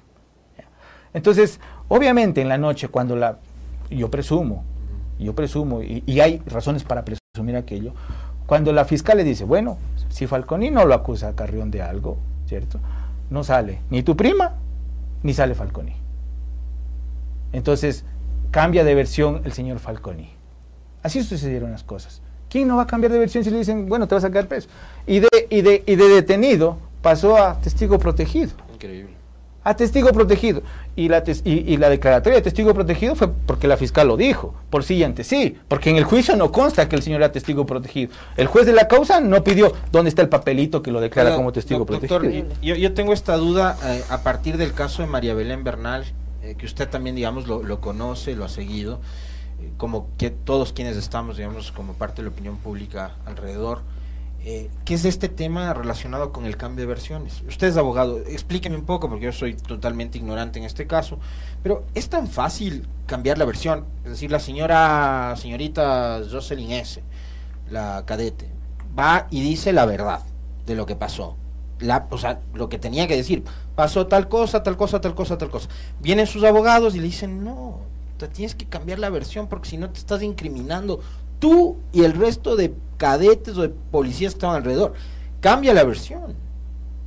Entonces, 1.12 1.58
obviamente 1.88 2.40
en 2.40 2.48
la 2.48 2.58
noche, 2.58 2.88
cuando 2.88 3.16
la. 3.16 3.38
Yo 3.90 4.10
presumo, 4.10 4.64
yo 5.18 5.34
presumo, 5.34 5.82
y, 5.82 6.02
y, 6.04 6.20
hay 6.20 6.42
razones 6.46 6.84
para 6.84 7.04
presumir 7.04 7.56
aquello, 7.56 7.94
cuando 8.46 8.72
la 8.72 8.84
fiscal 8.84 9.16
le 9.16 9.24
dice, 9.24 9.44
bueno, 9.44 9.78
si 10.10 10.26
Falconi 10.26 10.70
no 10.70 10.84
lo 10.84 10.92
acusa 10.92 11.28
a 11.28 11.34
Carrión 11.34 11.70
de 11.70 11.80
algo, 11.80 12.18
¿cierto? 12.46 12.78
No 13.30 13.44
sale 13.44 13.80
ni 13.88 14.02
tu 14.02 14.14
prima, 14.14 14.56
ni 15.22 15.32
sale 15.32 15.54
Falconi. 15.54 16.07
Entonces, 17.52 18.04
cambia 18.50 18.84
de 18.84 18.94
versión 18.94 19.42
el 19.44 19.52
señor 19.52 19.78
Falconi. 19.78 20.30
Así 21.02 21.22
sucedieron 21.22 21.70
las 21.70 21.82
cosas. 21.82 22.22
¿Quién 22.48 22.66
no 22.68 22.76
va 22.76 22.82
a 22.82 22.86
cambiar 22.86 23.12
de 23.12 23.18
versión 23.18 23.44
si 23.44 23.50
le 23.50 23.58
dicen, 23.58 23.88
bueno, 23.88 24.08
te 24.08 24.14
vas 24.14 24.24
a 24.24 24.28
sacar 24.28 24.48
preso? 24.48 24.68
Y 25.06 25.20
de, 25.20 25.28
y 25.50 25.60
de, 25.60 25.82
y 25.86 25.96
de 25.96 26.08
detenido 26.08 26.78
pasó 27.02 27.36
a 27.36 27.60
testigo 27.60 27.98
protegido. 27.98 28.52
Increíble. 28.72 29.12
A 29.64 29.76
testigo 29.76 30.10
protegido. 30.12 30.62
Y 30.96 31.08
la, 31.08 31.22
y, 31.44 31.76
la 31.76 31.90
declaratoria 31.90 32.38
de 32.38 32.42
testigo 32.42 32.72
protegido 32.72 33.14
fue 33.14 33.28
porque 33.28 33.68
la 33.68 33.76
fiscal 33.76 34.08
lo 34.08 34.16
dijo, 34.16 34.54
por 34.70 34.82
sí 34.82 34.94
y 34.94 35.04
ante 35.04 35.24
sí. 35.24 35.58
Porque 35.68 35.90
en 35.90 35.96
el 35.96 36.04
juicio 36.04 36.36
no 36.36 36.50
consta 36.50 36.88
que 36.88 36.96
el 36.96 37.02
señor 37.02 37.20
era 37.20 37.32
testigo 37.32 37.66
protegido. 37.66 38.12
El 38.38 38.46
juez 38.46 38.64
de 38.64 38.72
la 38.72 38.88
causa 38.88 39.20
no 39.20 39.44
pidió 39.44 39.74
dónde 39.92 40.08
está 40.08 40.22
el 40.22 40.30
papelito 40.30 40.82
que 40.82 40.90
lo 40.90 41.00
declara 41.00 41.36
como 41.36 41.52
testigo 41.52 41.84
protegido. 41.84 42.46
Yo, 42.62 42.76
yo, 42.76 42.94
tengo 42.94 43.12
esta 43.12 43.36
duda 43.36 43.76
eh, 43.84 44.02
a 44.08 44.22
partir 44.22 44.56
del 44.56 44.72
caso 44.72 45.02
de 45.02 45.08
María 45.08 45.34
Belén 45.34 45.64
Bernal 45.64 46.06
eh, 46.42 46.54
que 46.56 46.66
usted 46.66 46.88
también, 46.88 47.16
digamos, 47.16 47.46
lo, 47.48 47.80
conoce, 47.80 48.36
lo 48.36 48.44
ha 48.44 48.48
seguido, 48.48 49.00
eh, 49.60 49.72
como 49.76 50.08
que 50.16 50.30
todos 50.30 50.72
quienes 50.72 50.96
estamos, 50.96 51.36
digamos, 51.36 51.72
como 51.72 51.94
parte 51.94 52.22
de 52.22 52.28
la 52.28 52.34
opinión 52.34 52.56
pública 52.58 53.16
alrededor. 53.26 53.82
Eh, 54.44 54.70
¿Qué 54.84 54.94
es 54.94 55.04
este 55.04 55.28
tema 55.28 55.74
relacionado 55.74 56.32
con 56.32 56.46
el 56.46 56.56
cambio 56.56 56.82
de 56.82 56.86
versiones? 56.86 57.42
Usted 57.48 57.66
es 57.66 57.76
abogado, 57.76 58.18
explíqueme 58.18 58.76
un 58.76 58.84
poco, 58.84 59.08
porque 59.08 59.24
yo 59.24 59.32
soy 59.32 59.54
totalmente 59.54 60.16
ignorante 60.16 60.60
en 60.60 60.64
este 60.64 60.86
caso, 60.86 61.18
pero 61.62 61.84
¿es 61.94 62.08
tan 62.08 62.28
fácil 62.28 62.86
cambiar 63.06 63.36
la 63.36 63.44
versión? 63.44 63.84
Es 64.04 64.10
decir, 64.10 64.30
la 64.30 64.38
señora, 64.38 65.34
señorita 65.36 66.22
Jocelyn 66.30 66.70
S., 66.70 67.02
la 67.68 68.04
cadete, 68.06 68.48
va 68.96 69.26
y 69.30 69.42
dice 69.42 69.72
la 69.72 69.86
verdad 69.86 70.22
de 70.66 70.76
lo 70.76 70.86
que 70.86 70.94
pasó 70.94 71.36
la, 71.80 72.06
o 72.10 72.18
sea, 72.18 72.40
lo 72.54 72.68
que 72.68 72.78
tenía 72.78 73.06
que 73.06 73.16
decir, 73.16 73.44
pasó 73.74 74.06
tal 74.06 74.28
cosa, 74.28 74.62
tal 74.62 74.76
cosa, 74.76 75.00
tal 75.00 75.14
cosa, 75.14 75.38
tal 75.38 75.50
cosa. 75.50 75.68
Vienen 76.00 76.26
sus 76.26 76.44
abogados 76.44 76.94
y 76.94 76.98
le 76.98 77.04
dicen, 77.04 77.44
no, 77.44 77.80
te 78.18 78.28
tienes 78.28 78.54
que 78.54 78.66
cambiar 78.66 78.98
la 78.98 79.10
versión 79.10 79.48
porque 79.48 79.68
si 79.68 79.76
no 79.76 79.90
te 79.90 79.98
estás 79.98 80.22
incriminando 80.22 81.00
tú 81.38 81.76
y 81.92 82.04
el 82.04 82.12
resto 82.12 82.56
de 82.56 82.74
cadetes 82.96 83.56
o 83.56 83.62
de 83.62 83.68
policías 83.68 84.32
que 84.32 84.38
estaban 84.38 84.56
alrededor. 84.56 84.94
Cambia 85.40 85.72
la 85.72 85.84
versión. 85.84 86.34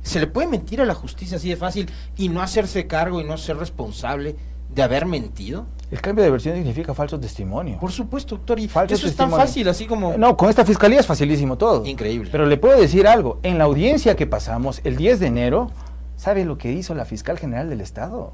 Se 0.02 0.18
le 0.18 0.26
puede 0.26 0.48
mentir 0.48 0.80
a 0.80 0.84
la 0.84 0.94
justicia 0.94 1.36
así 1.36 1.48
de 1.48 1.56
fácil 1.56 1.88
y 2.16 2.28
no 2.28 2.42
hacerse 2.42 2.86
cargo 2.86 3.20
y 3.20 3.24
no 3.24 3.38
ser 3.38 3.58
responsable 3.58 4.34
de 4.74 4.82
haber 4.82 5.06
mentido. 5.06 5.66
El 5.90 6.00
cambio 6.00 6.24
de 6.24 6.30
versión 6.30 6.56
significa 6.56 6.94
falso 6.94 7.20
testimonio. 7.20 7.78
Por 7.78 7.92
supuesto, 7.92 8.36
doctor. 8.36 8.58
Y 8.58 8.68
Falso 8.68 8.94
eso 8.94 9.06
es 9.06 9.14
tan 9.14 9.30
fácil, 9.30 9.68
así 9.68 9.86
como... 9.86 10.16
No, 10.16 10.36
con 10.38 10.48
esta 10.48 10.64
fiscalía 10.64 11.00
es 11.00 11.06
facilísimo 11.06 11.58
todo. 11.58 11.84
Increíble. 11.84 12.30
Pero 12.32 12.46
le 12.46 12.56
puedo 12.56 12.80
decir 12.80 13.06
algo. 13.06 13.40
En 13.42 13.58
la 13.58 13.64
audiencia 13.64 14.16
que 14.16 14.26
pasamos 14.26 14.80
el 14.84 14.96
10 14.96 15.20
de 15.20 15.26
enero, 15.26 15.70
¿sabe 16.16 16.46
lo 16.46 16.56
que 16.56 16.72
hizo 16.72 16.94
la 16.94 17.04
fiscal 17.04 17.38
general 17.38 17.68
del 17.68 17.82
Estado? 17.82 18.32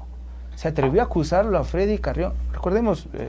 Se 0.55 0.69
atrevió 0.69 1.01
a 1.01 1.05
acusarlo 1.05 1.57
a 1.57 1.65
Freddy 1.65 1.97
Carrión. 1.97 2.33
Recordemos, 2.53 3.07
eh, 3.13 3.27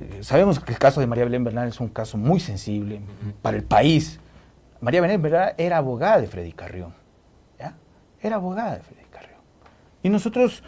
eh, 0.00 0.18
sabemos 0.20 0.60
que 0.60 0.72
el 0.72 0.78
caso 0.78 1.00
de 1.00 1.06
María 1.06 1.24
Belén 1.24 1.44
Bernal 1.44 1.68
es 1.68 1.80
un 1.80 1.88
caso 1.88 2.18
muy 2.18 2.40
sensible 2.40 3.00
para 3.40 3.56
el 3.56 3.64
país. 3.64 4.20
María 4.82 5.00
Belén 5.00 5.22
Bernal 5.22 5.54
era 5.56 5.78
abogada 5.78 6.20
de 6.20 6.26
Freddy 6.26 6.52
Carrión. 6.52 6.92
¿ya? 7.58 7.74
Era 8.20 8.36
abogada 8.36 8.74
de 8.74 8.80
Freddy 8.80 9.06
Carrión. 9.10 9.40
Y 10.02 10.10
nosotros, 10.10 10.62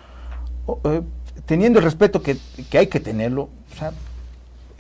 oh, 0.64 0.81
eh, 0.85 1.02
teniendo 1.46 1.79
el 1.79 1.85
respeto 1.85 2.22
que, 2.22 2.37
que 2.70 2.79
hay 2.79 2.87
que 2.87 3.01
tenerlo, 3.01 3.48
o 3.72 3.79
sea, 3.79 3.92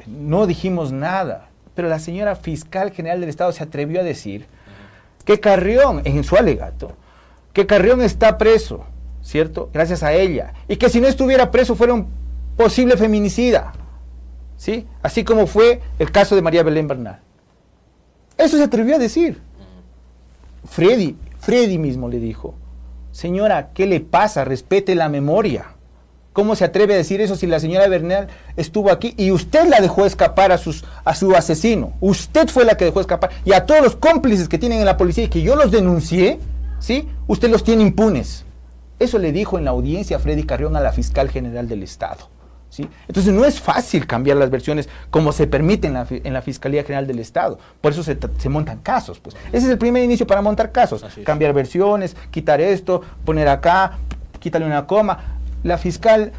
no 0.06 0.46
dijimos 0.46 0.92
nada, 0.92 1.48
pero 1.74 1.88
la 1.88 1.98
señora 1.98 2.36
fiscal 2.36 2.90
general 2.92 3.20
del 3.20 3.28
Estado 3.28 3.52
se 3.52 3.62
atrevió 3.62 4.00
a 4.00 4.04
decir 4.04 4.46
que 5.24 5.40
Carrión, 5.40 6.02
en 6.04 6.24
su 6.24 6.36
alegato, 6.36 6.92
que 7.52 7.66
Carrión 7.66 8.02
está 8.02 8.38
preso, 8.38 8.84
¿cierto? 9.22 9.68
Gracias 9.72 10.02
a 10.02 10.12
ella. 10.12 10.54
Y 10.68 10.76
que 10.76 10.88
si 10.88 11.00
no 11.00 11.06
estuviera 11.06 11.50
preso 11.50 11.74
fuera 11.74 11.92
un 11.92 12.08
posible 12.56 12.96
feminicida, 12.96 13.72
¿sí? 14.56 14.86
Así 15.02 15.24
como 15.24 15.46
fue 15.46 15.80
el 15.98 16.10
caso 16.10 16.34
de 16.34 16.42
María 16.42 16.62
Belén 16.62 16.88
Bernal. 16.88 17.20
Eso 18.36 18.56
se 18.56 18.62
atrevió 18.64 18.96
a 18.96 18.98
decir. 18.98 19.40
Freddy, 20.64 21.16
Freddy 21.40 21.78
mismo 21.78 22.08
le 22.08 22.20
dijo, 22.20 22.54
señora, 23.12 23.70
¿qué 23.74 23.86
le 23.86 24.00
pasa? 24.00 24.44
Respete 24.44 24.94
la 24.94 25.08
memoria. 25.08 25.74
¿Cómo 26.38 26.54
se 26.54 26.64
atreve 26.64 26.94
a 26.94 26.96
decir 26.96 27.20
eso 27.20 27.34
si 27.34 27.48
la 27.48 27.58
señora 27.58 27.88
Bernal 27.88 28.28
estuvo 28.56 28.92
aquí 28.92 29.12
y 29.16 29.32
usted 29.32 29.66
la 29.68 29.80
dejó 29.80 30.06
escapar 30.06 30.52
a, 30.52 30.56
sus, 30.56 30.84
a 31.04 31.16
su 31.16 31.34
asesino? 31.34 31.94
Usted 32.00 32.46
fue 32.46 32.64
la 32.64 32.76
que 32.76 32.84
dejó 32.84 33.00
escapar. 33.00 33.30
Y 33.44 33.54
a 33.54 33.66
todos 33.66 33.82
los 33.82 33.96
cómplices 33.96 34.48
que 34.48 34.56
tienen 34.56 34.78
en 34.78 34.84
la 34.84 34.96
policía 34.96 35.24
y 35.24 35.28
que 35.28 35.42
yo 35.42 35.56
los 35.56 35.72
denuncié, 35.72 36.38
¿sí? 36.78 37.08
Usted 37.26 37.50
los 37.50 37.64
tiene 37.64 37.82
impunes. 37.82 38.44
Eso 39.00 39.18
le 39.18 39.32
dijo 39.32 39.58
en 39.58 39.64
la 39.64 39.72
audiencia 39.72 40.20
Freddy 40.20 40.44
Carrión 40.44 40.76
a 40.76 40.80
la 40.80 40.92
fiscal 40.92 41.28
general 41.28 41.66
del 41.66 41.82
Estado. 41.82 42.28
¿sí? 42.70 42.88
Entonces 43.08 43.34
no 43.34 43.44
es 43.44 43.60
fácil 43.60 44.06
cambiar 44.06 44.36
las 44.36 44.48
versiones 44.48 44.88
como 45.10 45.32
se 45.32 45.48
permite 45.48 45.88
en 45.88 45.94
la, 45.94 46.06
en 46.08 46.32
la 46.32 46.40
Fiscalía 46.40 46.84
General 46.84 47.08
del 47.08 47.18
Estado. 47.18 47.58
Por 47.80 47.90
eso 47.90 48.04
se, 48.04 48.16
se 48.38 48.48
montan 48.48 48.78
casos. 48.78 49.18
Pues. 49.18 49.34
Ese 49.48 49.66
es 49.66 49.72
el 49.72 49.78
primer 49.78 50.04
inicio 50.04 50.24
para 50.24 50.40
montar 50.40 50.70
casos. 50.70 51.04
Cambiar 51.24 51.52
versiones, 51.52 52.14
quitar 52.30 52.60
esto, 52.60 53.02
poner 53.24 53.48
acá, 53.48 53.98
quítale 54.38 54.64
una 54.66 54.86
coma. 54.86 55.37
La 55.62 55.78
fiscal 55.78 56.32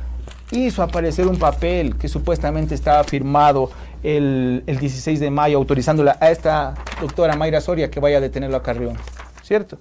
hizo 0.51 0.81
aparecer 0.81 1.27
un 1.27 1.37
papel 1.37 1.95
que 1.97 2.07
supuestamente 2.07 2.73
estaba 2.73 3.03
firmado 3.03 3.71
el, 4.01 4.63
el 4.65 4.79
16 4.79 5.19
de 5.19 5.29
mayo 5.29 5.57
autorizándola 5.57 6.17
a 6.21 6.31
esta 6.31 6.75
doctora 7.01 7.35
Mayra 7.35 7.61
Soria 7.61 7.91
que 7.91 7.99
vaya 7.99 8.17
a 8.17 8.21
detenerlo 8.21 8.57
a 8.57 8.63
Carrión. 8.63 8.97
¿Cierto? 9.43 9.77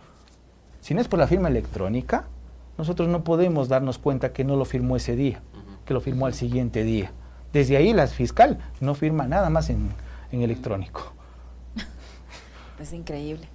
Si 0.81 0.95
no 0.95 1.01
es 1.01 1.09
por 1.09 1.19
la 1.19 1.27
firma 1.27 1.49
electrónica, 1.49 2.27
nosotros 2.77 3.09
no 3.09 3.25
podemos 3.25 3.69
darnos 3.69 3.99
cuenta 3.99 4.33
que 4.33 4.45
no 4.45 4.57
lo 4.57 4.65
firmó 4.65 4.97
ese 4.97 5.17
día, 5.17 5.43
que 5.85 5.95
lo 5.95 6.01
firmó 6.01 6.27
al 6.27 6.35
siguiente 6.35 6.85
día. 6.85 7.13
Desde 7.53 7.77
ahí 7.77 7.93
la 7.93 8.07
fiscal 8.07 8.59
no 8.81 8.95
firma 8.95 9.27
nada 9.27 9.51
más 9.51 9.71
en, 9.71 9.91
en 10.33 10.43
electrónico. 10.43 11.13
Es 12.81 12.93
increíble. 12.93 13.49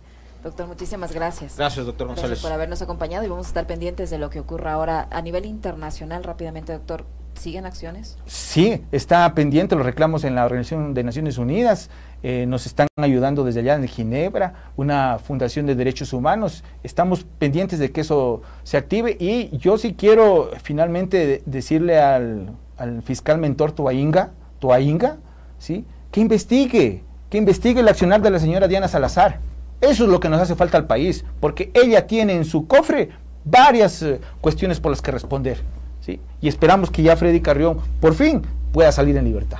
Doctor, 0.43 0.67
muchísimas 0.67 1.13
gracias. 1.13 1.58
Gracias, 1.58 1.86
doctor 1.86 2.08
Gracias 2.08 2.23
González. 2.23 2.41
por 2.41 2.51
habernos 2.51 2.82
acompañado 2.82 3.23
y 3.25 3.29
vamos 3.29 3.45
a 3.45 3.49
estar 3.49 3.65
pendientes 3.65 4.10
de 4.10 4.17
lo 4.17 4.29
que 4.29 4.39
ocurra 4.41 4.73
ahora 4.73 5.08
a 5.10 5.21
nivel 5.21 5.45
internacional 5.45 6.23
rápidamente, 6.23 6.73
doctor. 6.73 7.06
¿Siguen 7.36 7.65
acciones? 7.65 8.15
Sí, 8.27 8.84
está 8.91 9.34
pendiente 9.34 9.75
los 9.75 9.84
reclamos 9.86 10.23
en 10.23 10.36
la 10.36 10.45
Organización 10.45 10.93
de 10.93 11.03
Naciones 11.03 11.39
Unidas. 11.39 11.89
eh, 12.21 12.45
nos 12.47 12.67
están 12.67 12.88
ayudando 12.95 13.43
desde 13.43 13.62
allá 13.62 13.73
en 13.75 13.88
Ginebra, 13.88 14.53
una 14.77 15.17
fundación 15.17 15.65
de 15.65 15.73
derechos 15.75 16.13
humanos. 16.13 16.63
Estamos 16.84 17.25
pendientes 17.39 17.79
de 17.79 17.91
que 17.91 18.01
eso 18.01 18.43
se 18.63 18.77
active 18.77 19.17
y 19.19 19.58
yo 19.58 19.77
sí 19.79 19.95
quiero 19.95 20.51
finalmente 20.62 21.25
de- 21.25 21.43
decirle 21.47 21.99
al, 21.99 22.51
al 22.77 23.01
fiscal 23.01 23.39
mentor 23.39 23.71
Tuainga, 23.71 24.29
Tuainga, 24.60 25.17
¿sí? 25.58 25.86
que 26.12 26.21
investigue, 26.21 27.03
que 27.32 27.38
investigue 27.39 27.79
el 27.79 27.88
accionar 27.88 28.21
de 28.21 28.29
la 28.29 28.38
señora 28.39 28.67
Diana 28.67 28.88
Salazar. 28.88 29.39
Eso 29.84 30.06
es 30.06 30.10
lo 30.10 30.22
que 30.22 30.30
nos 30.30 30.39
hace 30.39 30.56
falta 30.56 30.78
al 30.78 30.88
país, 30.88 31.26
porque 31.41 31.69
ella 31.74 32.08
tiene 32.08 32.34
en 32.34 32.46
su 32.46 32.67
cofre 32.67 33.10
varias 33.43 34.02
eh, 34.02 34.22
cuestiones 34.39 34.80
por 34.80 34.91
las 34.91 35.02
que 35.02 35.12
responder. 35.12 35.62
¿sí? 36.00 36.22
Y 36.39 36.48
esperamos 36.48 36.89
que 36.89 37.04
ya 37.04 37.17
Freddy 37.17 37.41
Carrión 37.41 37.80
por 38.00 38.13
fin 38.13 38.41
pueda 38.72 38.93
salir 38.93 39.17
en 39.17 39.26
libertad. 39.26 39.60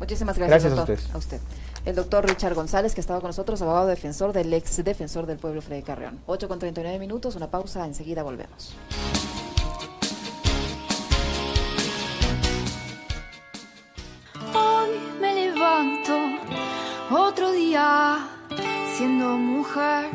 Muchísimas 0.00 0.36
gracias, 0.36 0.64
Gracias 0.64 0.72
a 0.72 0.76
doctor. 0.76 0.96
ustedes. 0.96 1.14
usted. 1.14 1.40
El 1.84 1.94
doctor 1.94 2.28
Richard 2.28 2.54
González, 2.54 2.94
que 2.94 3.00
ha 3.00 3.02
estado 3.02 3.20
con 3.20 3.28
nosotros, 3.28 3.62
abogado 3.62 3.86
defensor 3.86 4.32
del 4.32 4.52
ex 4.52 4.82
defensor 4.82 5.26
del 5.26 5.38
pueblo 5.38 5.62
Freddy 5.62 5.82
Carrión. 5.82 6.18
8 6.26 6.48
con 6.48 6.58
39 6.58 6.98
minutos, 6.98 7.36
una 7.36 7.46
pausa, 7.48 7.86
enseguida 7.86 8.24
volvemos. 8.24 8.74
Hoy 14.52 14.90
me 15.20 15.34
levanto 15.34 16.12
otro 17.10 17.52
día 17.52 18.35
siendo 18.96 19.36
mujer. 19.36 20.08